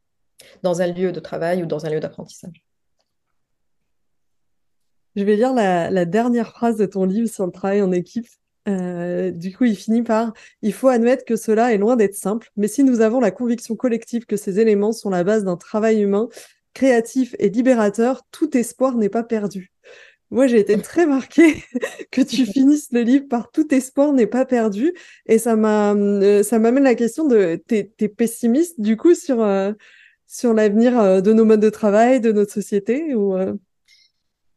[0.62, 2.63] dans un lieu de travail ou dans un lieu d'apprentissage.
[5.16, 8.28] Je vais lire la, dernière phrase de ton livre sur le travail en équipe.
[8.68, 12.50] Euh, du coup, il finit par Il faut admettre que cela est loin d'être simple,
[12.56, 16.02] mais si nous avons la conviction collective que ces éléments sont la base d'un travail
[16.02, 16.30] humain
[16.74, 19.72] créatif et libérateur, tout espoir n'est pas perdu.
[20.32, 21.64] Moi, j'ai été très marquée
[22.12, 24.94] que tu finisses le livre par tout espoir n'est pas perdu.
[25.28, 29.74] Et euh, ça m'amène la question de, t'es, es pessimiste, du coup, sur, euh,
[30.26, 33.36] sur l'avenir de nos modes de travail, de notre société ou,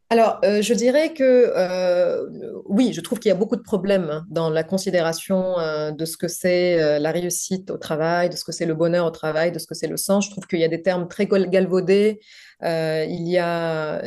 [0.09, 2.25] alors, euh, je dirais que euh,
[2.65, 6.15] oui, je trouve qu'il y a beaucoup de problèmes dans la considération euh, de ce
[6.15, 9.59] que c'est la réussite au travail, de ce que c'est le bonheur au travail, de
[9.59, 10.25] ce que c'est le sens.
[10.25, 12.21] Je trouve qu'il y a des termes très galvaudés.
[12.63, 14.01] il y a,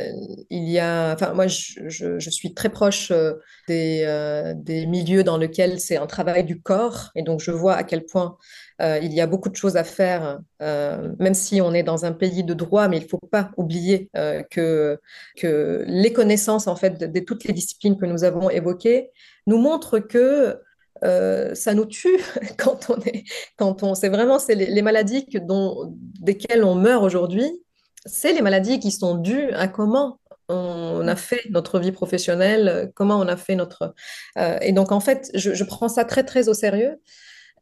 [0.49, 3.11] il y a, enfin, moi, je, suis très proche
[3.67, 7.83] des, des milieux dans lesquels c'est un travail du corps, et donc je vois à
[7.83, 8.37] quel point
[8.81, 12.05] euh, il y a beaucoup de choses à faire, euh, même si on est dans
[12.05, 14.99] un pays de droit, mais il ne faut pas oublier euh, que,
[15.87, 19.11] les connaissances en fait de, toutes les disciplines que nous avons évoquées
[19.45, 20.59] nous montrent que
[21.03, 22.19] ça nous tue
[22.57, 23.23] quand on est,
[23.57, 27.51] quand on, c'est vraiment c'est les, maladies que, dont, desquelles on meurt aujourd'hui,
[28.05, 33.17] c'est les maladies qui sont dues à comment on a fait notre vie professionnelle, comment
[33.17, 33.95] on a fait notre...
[34.61, 36.99] et donc, en fait, je, je, prends ça très, très au sérieux.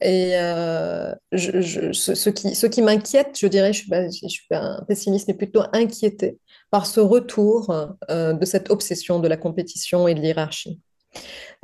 [0.02, 4.84] Et euh, ce, qui, ce qui m'inquiète, je dirais, je ne suis, suis, pas un
[4.88, 6.40] pessimiste, mais plutôt inquiété
[6.72, 7.74] par ce retour
[8.10, 10.80] euh, de cette obsession de la compétition et de l'hierarchie.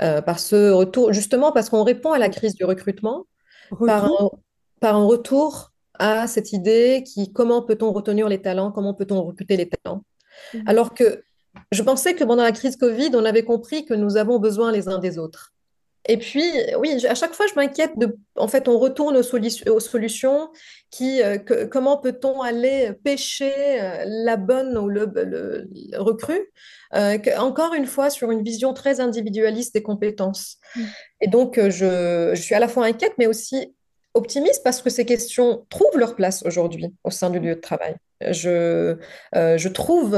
[0.01, 3.25] Euh, par ce retour, justement parce qu'on répond à la crise du recrutement
[3.85, 4.29] par un,
[4.81, 9.55] par un, retour à cette idée qui comment peut-on retenir les talents, comment peut-on recruter
[9.55, 10.03] les talents?
[10.53, 10.59] Mmh.
[10.65, 11.23] Alors que
[11.71, 14.89] je pensais que pendant la crise Covid, on avait compris que nous avons besoin les
[14.89, 15.54] uns des autres.
[16.07, 16.43] Et puis,
[16.77, 18.15] oui, à chaque fois, je m'inquiète de.
[18.35, 20.49] En fait, on retourne aux, solutions
[20.91, 21.21] qui.
[21.23, 21.37] Euh,
[21.71, 26.51] comment peut-on aller pêcher euh, la bonne ou le, recrue
[26.93, 30.57] euh, Encore une fois, sur une vision très individualiste des compétences.
[30.75, 30.81] Mm.
[31.21, 33.73] Et donc, je, je, suis à la fois inquiète, mais aussi
[34.13, 37.95] optimiste parce que ces questions trouvent leur place aujourd'hui au sein du lieu de travail.
[38.21, 38.95] Je,
[39.33, 40.17] je trouve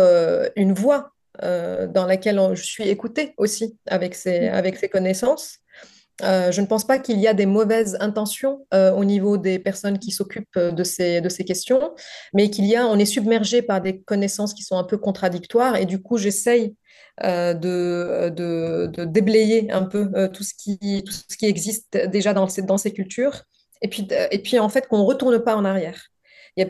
[0.56, 4.54] une voie dans laquelle je suis écoutée aussi avec ces, mm.
[4.54, 5.62] avec ces connaissances.
[6.24, 9.60] Euh, je ne pense pas qu'il y a des mauvaises intentions euh, au niveau des
[9.60, 11.94] personnes qui s'occupent de ces, de ces questions,
[12.34, 15.76] mais qu'il y a, on est submergé par des connaissances qui sont un peu contradictoires
[15.76, 16.76] et du coup, j'essaye
[17.24, 22.48] euh, de, de, déblayer un peu tout, ce qui, tout ce qui existe déjà dans,
[22.48, 23.44] ces, dans ces cultures
[23.82, 26.08] et puis, et puis en fait qu'on ne retourne pas en arrière,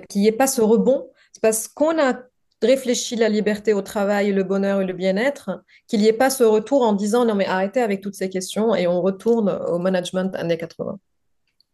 [0.09, 1.09] qu'il n'y ait pas ce rebond.
[1.41, 2.15] Parce qu'on a
[2.61, 6.43] réfléchit la liberté au travail, le bonheur et le bien-être, qu'il n'y ait pas ce
[6.43, 10.35] retour en disant non mais arrêtez avec toutes ces questions et on retourne au management
[10.35, 10.99] années 80.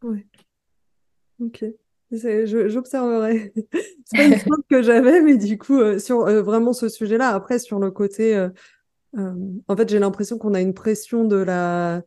[0.03, 0.25] Oui.
[1.39, 1.65] Ok.
[2.13, 3.53] J'observerai.
[4.05, 7.29] C'est pas une chose que j'avais, mais du coup, euh, sur euh, vraiment ce sujet-là,
[7.29, 8.35] après, sur le côté.
[8.35, 8.49] Euh,
[9.67, 12.01] en fait, j'ai l'impression qu'on a une pression de la,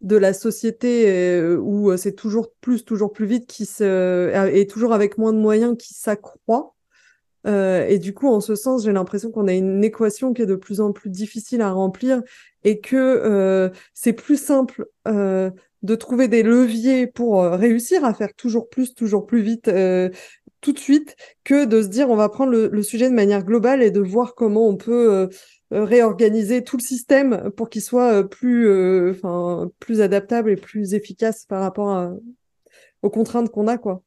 [0.00, 5.18] de la société où c'est toujours plus, toujours plus vite, qui se, et toujours avec
[5.18, 6.74] moins de moyens qui s'accroît.
[7.46, 10.46] Euh, et du coup, en ce sens, j'ai l'impression qu'on a une équation qui est
[10.46, 12.22] de plus en plus difficile à remplir
[12.64, 15.50] et que euh, c'est plus simple euh,
[15.82, 19.70] de trouver des leviers pour réussir à faire toujours plus, toujours plus vite,
[20.60, 21.14] tout de suite,
[21.44, 24.34] que de se dire on va prendre le, sujet de manière globale et de voir
[24.34, 25.28] comment on peut
[25.70, 31.60] réorganiser tout le système pour qu'il soit plus, enfin, plus adaptable et plus efficace par
[31.62, 32.10] rapport
[33.02, 34.02] aux contraintes qu'on a, quoi.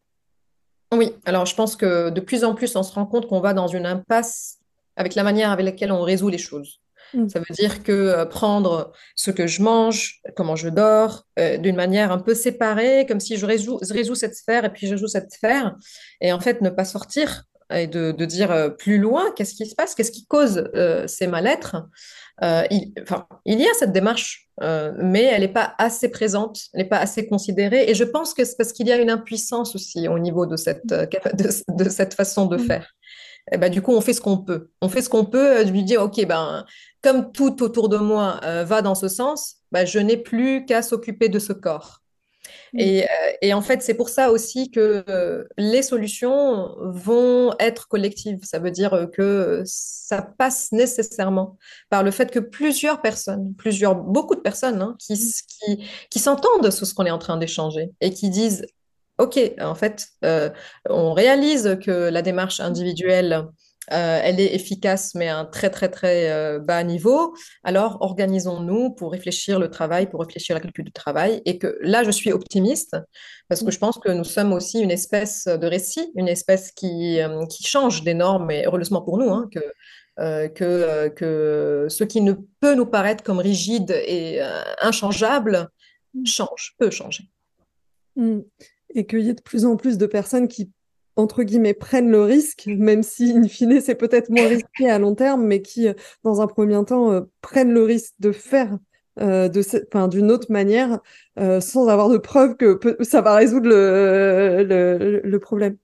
[0.93, 3.53] Oui, alors je pense que de plus en plus, on se rend compte qu'on va
[3.53, 4.57] dans une impasse
[4.97, 6.81] avec la manière avec laquelle on résout les choses.
[7.13, 7.29] Mm.
[7.29, 11.75] Ça veut dire que euh, prendre ce que je mange, comment je dors, euh, d'une
[11.75, 14.95] manière un peu séparée, comme si je résous, je résous cette sphère et puis je
[14.95, 15.75] joue cette sphère,
[16.19, 19.65] et en fait ne pas sortir et de, de dire euh, plus loin qu'est-ce qui
[19.65, 20.69] se passe, qu'est-ce qui cause
[21.07, 21.77] ces mal-être.
[22.43, 26.59] Euh, il, enfin, il y a cette démarche, euh, mais elle n'est pas assez présente,
[26.73, 29.11] elle n'est pas assez considérée, et je pense que c'est parce qu'il y a une
[29.11, 31.49] impuissance aussi au niveau de cette, euh, capa- de,
[31.83, 32.65] de cette façon de Mm.
[32.65, 32.87] faire.
[33.51, 34.69] Et ben, du coup, on fait ce qu'on peut.
[34.81, 36.65] On fait ce qu'on peut, euh, lui dire, OK, ben,
[37.03, 40.81] comme tout autour de moi euh, va dans ce sens, ben, je n'ai plus qu'à
[40.81, 42.00] s'occuper de ce corps.
[42.77, 43.07] Et, euh,
[43.41, 48.39] et en fait, c'est pour ça aussi que euh, les solutions vont être collectives.
[48.43, 51.57] Ça veut dire euh, que ça passe nécessairement
[51.89, 56.19] par le fait que plusieurs personnes, plusieurs, beaucoup de personnes hein, qui, s- qui, qui
[56.19, 58.65] s'entendent sur ce qu'on est en train d'échanger et qui disent,
[59.17, 60.49] OK, en fait, euh,
[60.89, 63.45] on réalise que la démarche individuelle,
[63.91, 67.33] euh, elle est efficace, mais à un très, très, très euh, bas niveau.
[67.63, 71.41] Alors, organisons-nous pour réfléchir le travail, pour réfléchir la culture du travail.
[71.45, 72.95] Et que là, je suis optimiste
[73.49, 77.19] parce que je pense que nous sommes aussi une espèce de récit, une espèce qui,
[77.19, 82.21] euh, qui change des normes, et heureusement pour nous, hein, que, que, que ce qui
[82.21, 84.39] ne peut nous paraître comme rigide et
[84.79, 85.69] inchangeable
[86.25, 87.23] change, peut changer.
[88.15, 88.41] Mm.
[88.93, 90.69] Et qu'il y ait de plus en plus de personnes qui,
[91.15, 95.15] entre guillemets, prennent le risque, même si, in fine, c'est peut-être moins risqué à long
[95.15, 95.93] terme, mais qui, euh,
[96.23, 98.77] dans un premier temps, euh, prennent le risque de faire
[99.19, 100.99] euh, d'une autre manière,
[101.37, 105.77] sans avoir de preuve que ça va résoudre le, problème.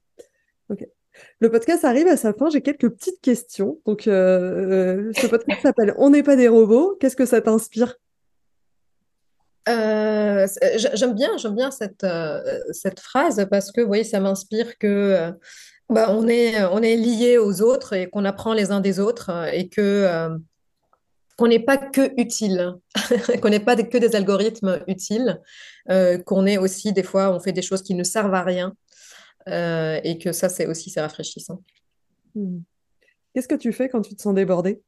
[1.40, 3.80] Le podcast arrive à sa fin, j'ai quelques petites questions.
[3.86, 6.96] Donc, ce podcast s'appelle On n'est pas des robots.
[7.00, 7.98] Qu'est-ce que ça t'inspire?
[9.68, 10.48] Euh,
[10.94, 12.42] j'aime bien, j'aime bien cette, euh,
[12.72, 15.32] cette phrase parce que, vous voyez, ça m'inspire que euh,
[15.90, 19.32] bah, on est, on est liés aux autres et qu'on apprend les uns des autres
[19.54, 20.30] et que
[21.38, 22.74] qu'on n'est pas que utile,
[23.42, 25.40] qu'on n'est pas que des algorithmes utiles,
[26.26, 28.74] qu'on est aussi des fois, on fait des choses qui ne servent à rien
[29.48, 31.62] et que ça, c'est aussi, c'est rafraîchissant.
[33.34, 34.82] Qu'est-ce que tu fais quand tu te sens débordé?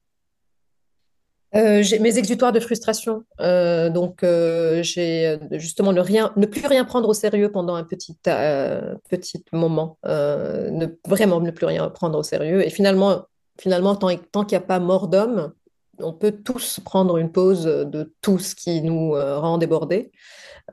[1.56, 3.24] Euh, j'ai mes exutoires de frustration.
[3.42, 7.84] Euh, donc, euh, j'ai justement ne rien, ne plus rien prendre au sérieux pendant un
[7.84, 9.98] petit, petit moment.
[10.04, 12.66] Ne, vraiment ne plus rien prendre au sérieux.
[12.66, 13.26] Et finalement,
[13.60, 15.54] finalement tant, qu'il n'y a pas mort d'homme,
[16.02, 20.12] on peut tous prendre une pause de tout ce qui nous rend débordés,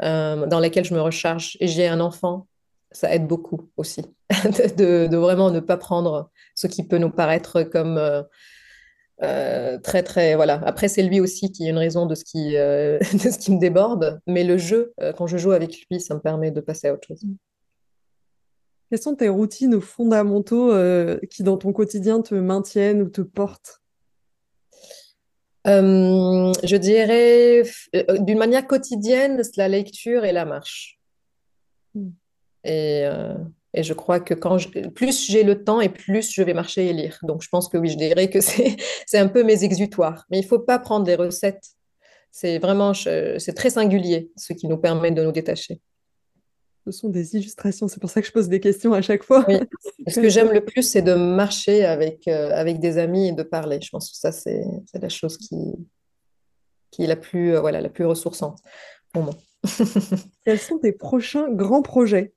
[0.01, 1.57] dans lesquels je me recharge.
[1.61, 2.47] Et j'ai un enfant,
[2.93, 4.03] ça aide beaucoup aussi,
[4.77, 7.99] de vraiment ne pas prendre ce qui peut nous paraître comme...
[9.23, 10.61] euh, très, très, voilà.
[10.65, 13.53] Après, c'est lui aussi qui est une raison de ce qui, euh, de ce qui
[13.53, 14.21] me déborde.
[14.27, 16.95] Mais le jeu, euh, quand je joue avec lui, ça me permet de passer à
[16.95, 17.25] autre chose.
[18.91, 20.73] Quelles sont tes routines ou fondamentaux
[21.29, 23.83] qui, dans ton quotidien, te maintiennent ou te portent?
[25.65, 27.65] Je dirais,
[28.21, 31.01] d'une manière quotidienne, c'est la lecture et la marche.
[31.97, 32.11] Hmm.
[32.63, 33.09] Et,
[33.77, 36.87] et je crois que quand je- plus j'ai le temps et plus je vais marcher
[36.89, 37.19] et lire.
[37.23, 38.41] Donc, je pense que oui, je dirais que
[38.75, 40.25] c'est, c'est un peu mes exutoires.
[40.31, 41.69] Mais il faut pas prendre des recettes.
[42.33, 45.81] C'est vraiment, c'est très singulier, ce qui nous permet de nous détacher.
[46.87, 49.45] Ce sont des illustrations, c'est pour ça que je pose des questions à chaque fois.
[49.49, 49.59] Oui.
[50.09, 53.43] Ce que j'aime le plus, c'est de marcher avec, euh, avec des amis et de
[53.43, 53.81] parler.
[53.83, 54.63] Je pense que ça, c'est,
[54.93, 55.57] c'est la chose qui,
[56.93, 58.61] qui est la plus, euh, voilà, la plus ressourçante
[59.13, 59.35] pour moi.
[60.45, 62.35] Quels sont tes prochains grands projets?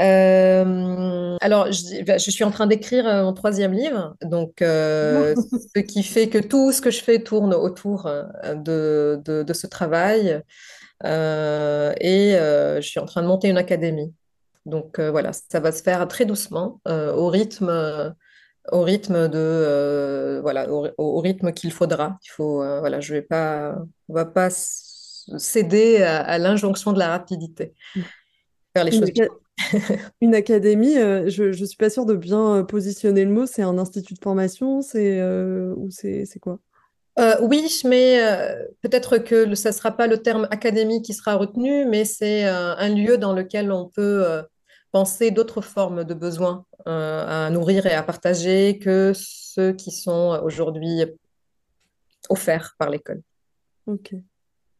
[0.00, 5.34] Euh, alors, je, bah, je suis en train d'écrire euh, mon troisième livre, donc euh,
[5.74, 8.10] ce qui fait que tout ce que je fais tourne autour
[8.44, 10.42] de, de, de ce travail.
[11.04, 14.12] Euh, et je suis en train de monter une académie.
[14.66, 18.14] Donc voilà, ça va se faire très doucement, au rythme,
[18.72, 22.18] au rythme de, euh, voilà, au, au rythme qu'il faudra.
[22.24, 23.76] Il faut, euh, voilà, je vais pas,
[24.08, 27.74] on va pas céder à, à l'injonction de la rapidité,
[28.74, 29.10] faire les choses
[30.20, 33.46] une académie, euh, je ne suis pas sûre de bien euh, positionner le mot.
[33.46, 36.58] C'est un institut de formation, c'est euh, ou c'est c'est quoi?
[37.40, 38.20] Oui, mais
[38.80, 42.88] peut-être que ça ne sera pas le terme académie qui sera retenu, mais c'est un
[42.94, 44.24] lieu dans lequel on peut
[44.92, 51.06] penser d'autres formes de besoins à nourrir et à partager que ceux qui sont aujourd'hui
[52.28, 53.22] offerts par l'école.
[53.86, 54.14] Ok,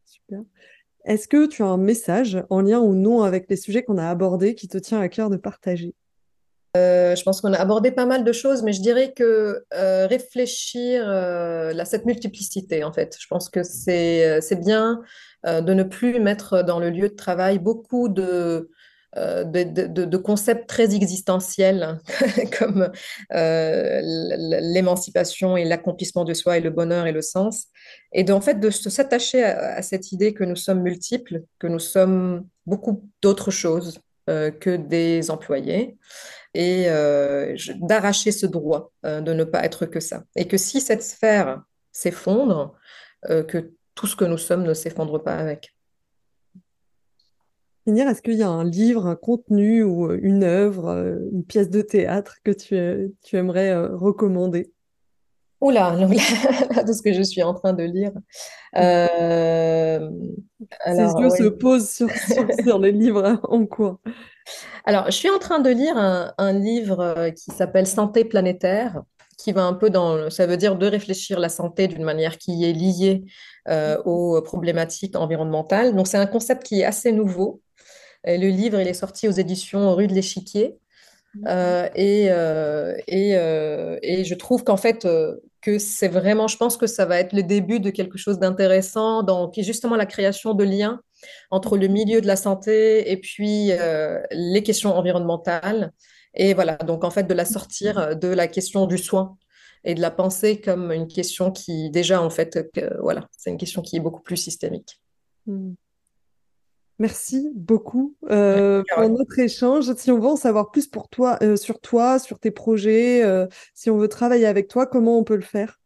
[0.06, 0.42] super.
[1.08, 4.10] Est-ce que tu as un message en lien ou non avec les sujets qu'on a
[4.10, 5.94] abordés qui te tient à cœur de partager?
[6.76, 10.06] Euh, je pense qu'on a abordé pas mal de choses, mais je dirais que euh,
[10.06, 15.00] réfléchir euh, à cette multiplicité, en fait, je pense que c'est euh, bien
[15.46, 18.68] euh, de ne plus mettre dans le lieu de travail beaucoup de,
[19.16, 21.98] de, concepts très existentiels
[22.58, 22.90] comme
[23.30, 27.66] l'émancipation et l'accomplissement de soi et le bonheur et le sens.
[28.12, 31.78] Et de, en fait, de s'attacher à, cette idée que nous sommes multiples, que nous
[31.78, 35.96] sommes beaucoup d'autres choses que des employés
[36.52, 36.88] et
[37.80, 40.24] d'arracher ce droit de ne pas être que ça.
[40.36, 42.74] Et que si cette sphère s'effondre,
[43.26, 45.74] que tout ce que nous sommes ne s'effondre pas avec.
[47.96, 51.70] Est-ce qu'il y a un livre, un contenu ou euh, une œuvre, euh, une pièce
[51.70, 54.72] de théâtre que tu, euh, tu aimerais recommander?
[55.60, 55.96] Oula,
[56.86, 58.12] tout ce que je suis en train de lire.
[58.76, 60.10] Euh,
[60.84, 62.08] alors, yeux se posent sur,
[62.62, 63.98] sur, les livres en cours.
[64.84, 69.02] Alors, je suis en train de lire un, un livre qui s'appelle Santé planétaire
[69.38, 72.64] qui va un peu dans, ça veut dire de réfléchir la santé d'une manière qui
[72.64, 73.24] est liée
[73.68, 74.02] euh, mm-hmm.
[74.04, 75.94] aux problématiques environnementales.
[75.94, 77.62] Donc c'est un concept qui est assez nouveau.
[78.24, 80.78] Le livre, il est sorti aux éditions Rue de l'Échiquier.
[81.36, 81.44] Mm-hmm.
[81.48, 85.06] Euh, et, euh, et, et, je trouve qu'en fait,
[85.60, 89.22] que c'est vraiment, je pense que ça va être le début de quelque chose d'intéressant,
[89.22, 91.00] dans justement la création de liens
[91.50, 93.70] entre le milieu de la santé et puis
[94.30, 95.92] les questions environnementales.
[96.34, 99.36] Et voilà, donc en fait, de la sortir euh, de la question du soin
[99.84, 102.58] et de la penser comme une question qui, déjà, en fait,
[103.00, 105.00] voilà, c'est une question qui est beaucoup plus systémique.
[105.46, 105.74] Hmm.
[106.98, 109.92] Merci beaucoup euh, pour notre échange.
[109.94, 113.22] Si on veut en savoir plus pour toi, euh, sur toi, sur tes projets,
[113.74, 115.80] si on veut travailler avec toi, comment on peut le faire?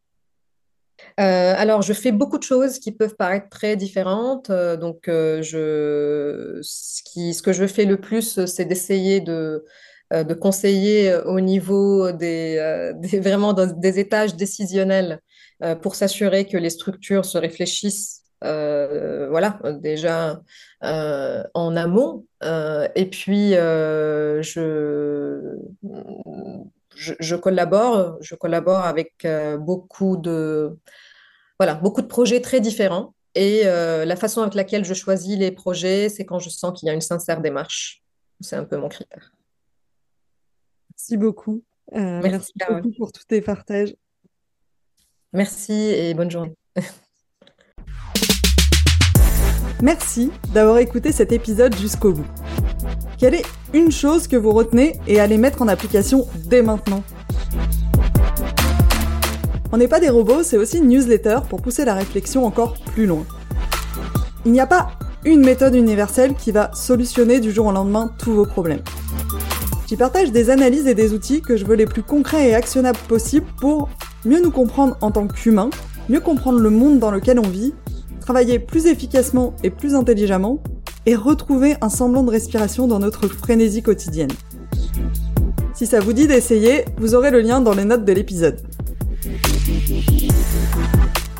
[1.18, 4.50] Alors, je fais beaucoup de choses qui peuvent paraître très différentes.
[4.50, 9.64] donc, je, ce, qui, ce que je fais le plus, c'est d'essayer de,
[10.12, 15.20] euh, de conseiller euh, au niveau des, euh, vraiment des étages décisionnels
[15.80, 20.40] pour s'assurer que les structures se réfléchissent voilà, déjà
[20.82, 22.24] en amont.
[22.42, 24.42] et puis, je,
[26.94, 29.26] je, collabore, je collabore avec
[29.58, 30.76] beaucoup de,
[31.58, 33.14] voilà, beaucoup de projets très différents.
[33.34, 36.90] Et la façon avec laquelle je choisis les projets, c'est quand je sens qu'il y
[36.90, 38.02] a une sincère démarche.
[38.40, 39.32] C'est un peu mon critère.
[40.90, 41.64] Merci beaucoup.
[41.94, 43.94] Euh, merci, beaucoup pour tous tes partages.
[45.32, 46.56] Merci et bonne journée.
[49.82, 52.24] Merci d'avoir écouté cet épisode jusqu'au bout.
[53.18, 57.02] Quelle est une chose que vous retenez et allez mettre en application dès maintenant?
[59.72, 63.06] On n'est pas des robots, c'est aussi une newsletter pour pousser la réflexion encore plus
[63.06, 63.24] loin.
[64.46, 64.92] Il n'y a pas
[65.24, 68.82] une méthode universelle qui va solutionner du jour au lendemain tous vos problèmes.
[69.88, 73.00] J'y partage des analyses et des outils que je veux les plus concrets et actionnables
[73.08, 73.88] possibles pour
[74.24, 75.70] mieux nous comprendre en tant qu'humains,
[76.08, 77.74] mieux comprendre le monde dans lequel on vit,
[78.22, 80.62] travailler plus efficacement et plus intelligemment,
[81.04, 84.30] et retrouver un semblant de respiration dans notre frénésie quotidienne.
[85.74, 88.60] Si ça vous dit d'essayer, vous aurez le lien dans les notes de l'épisode.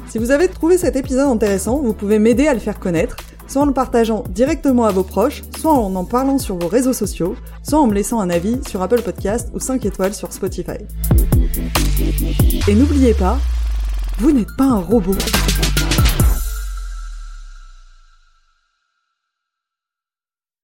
[0.09, 3.17] Si vous avez trouvé cet épisode intéressant, vous pouvez m'aider à le faire connaître
[3.53, 6.95] soit en le partageant directement à vos proches, soit en en parlant sur vos réseaux
[6.95, 10.79] sociaux, soit en me laissant un avis sur Apple Podcast ou 5 étoiles sur Spotify.
[12.67, 13.39] Et n'oubliez pas,
[14.19, 15.17] vous n'êtes pas un robot.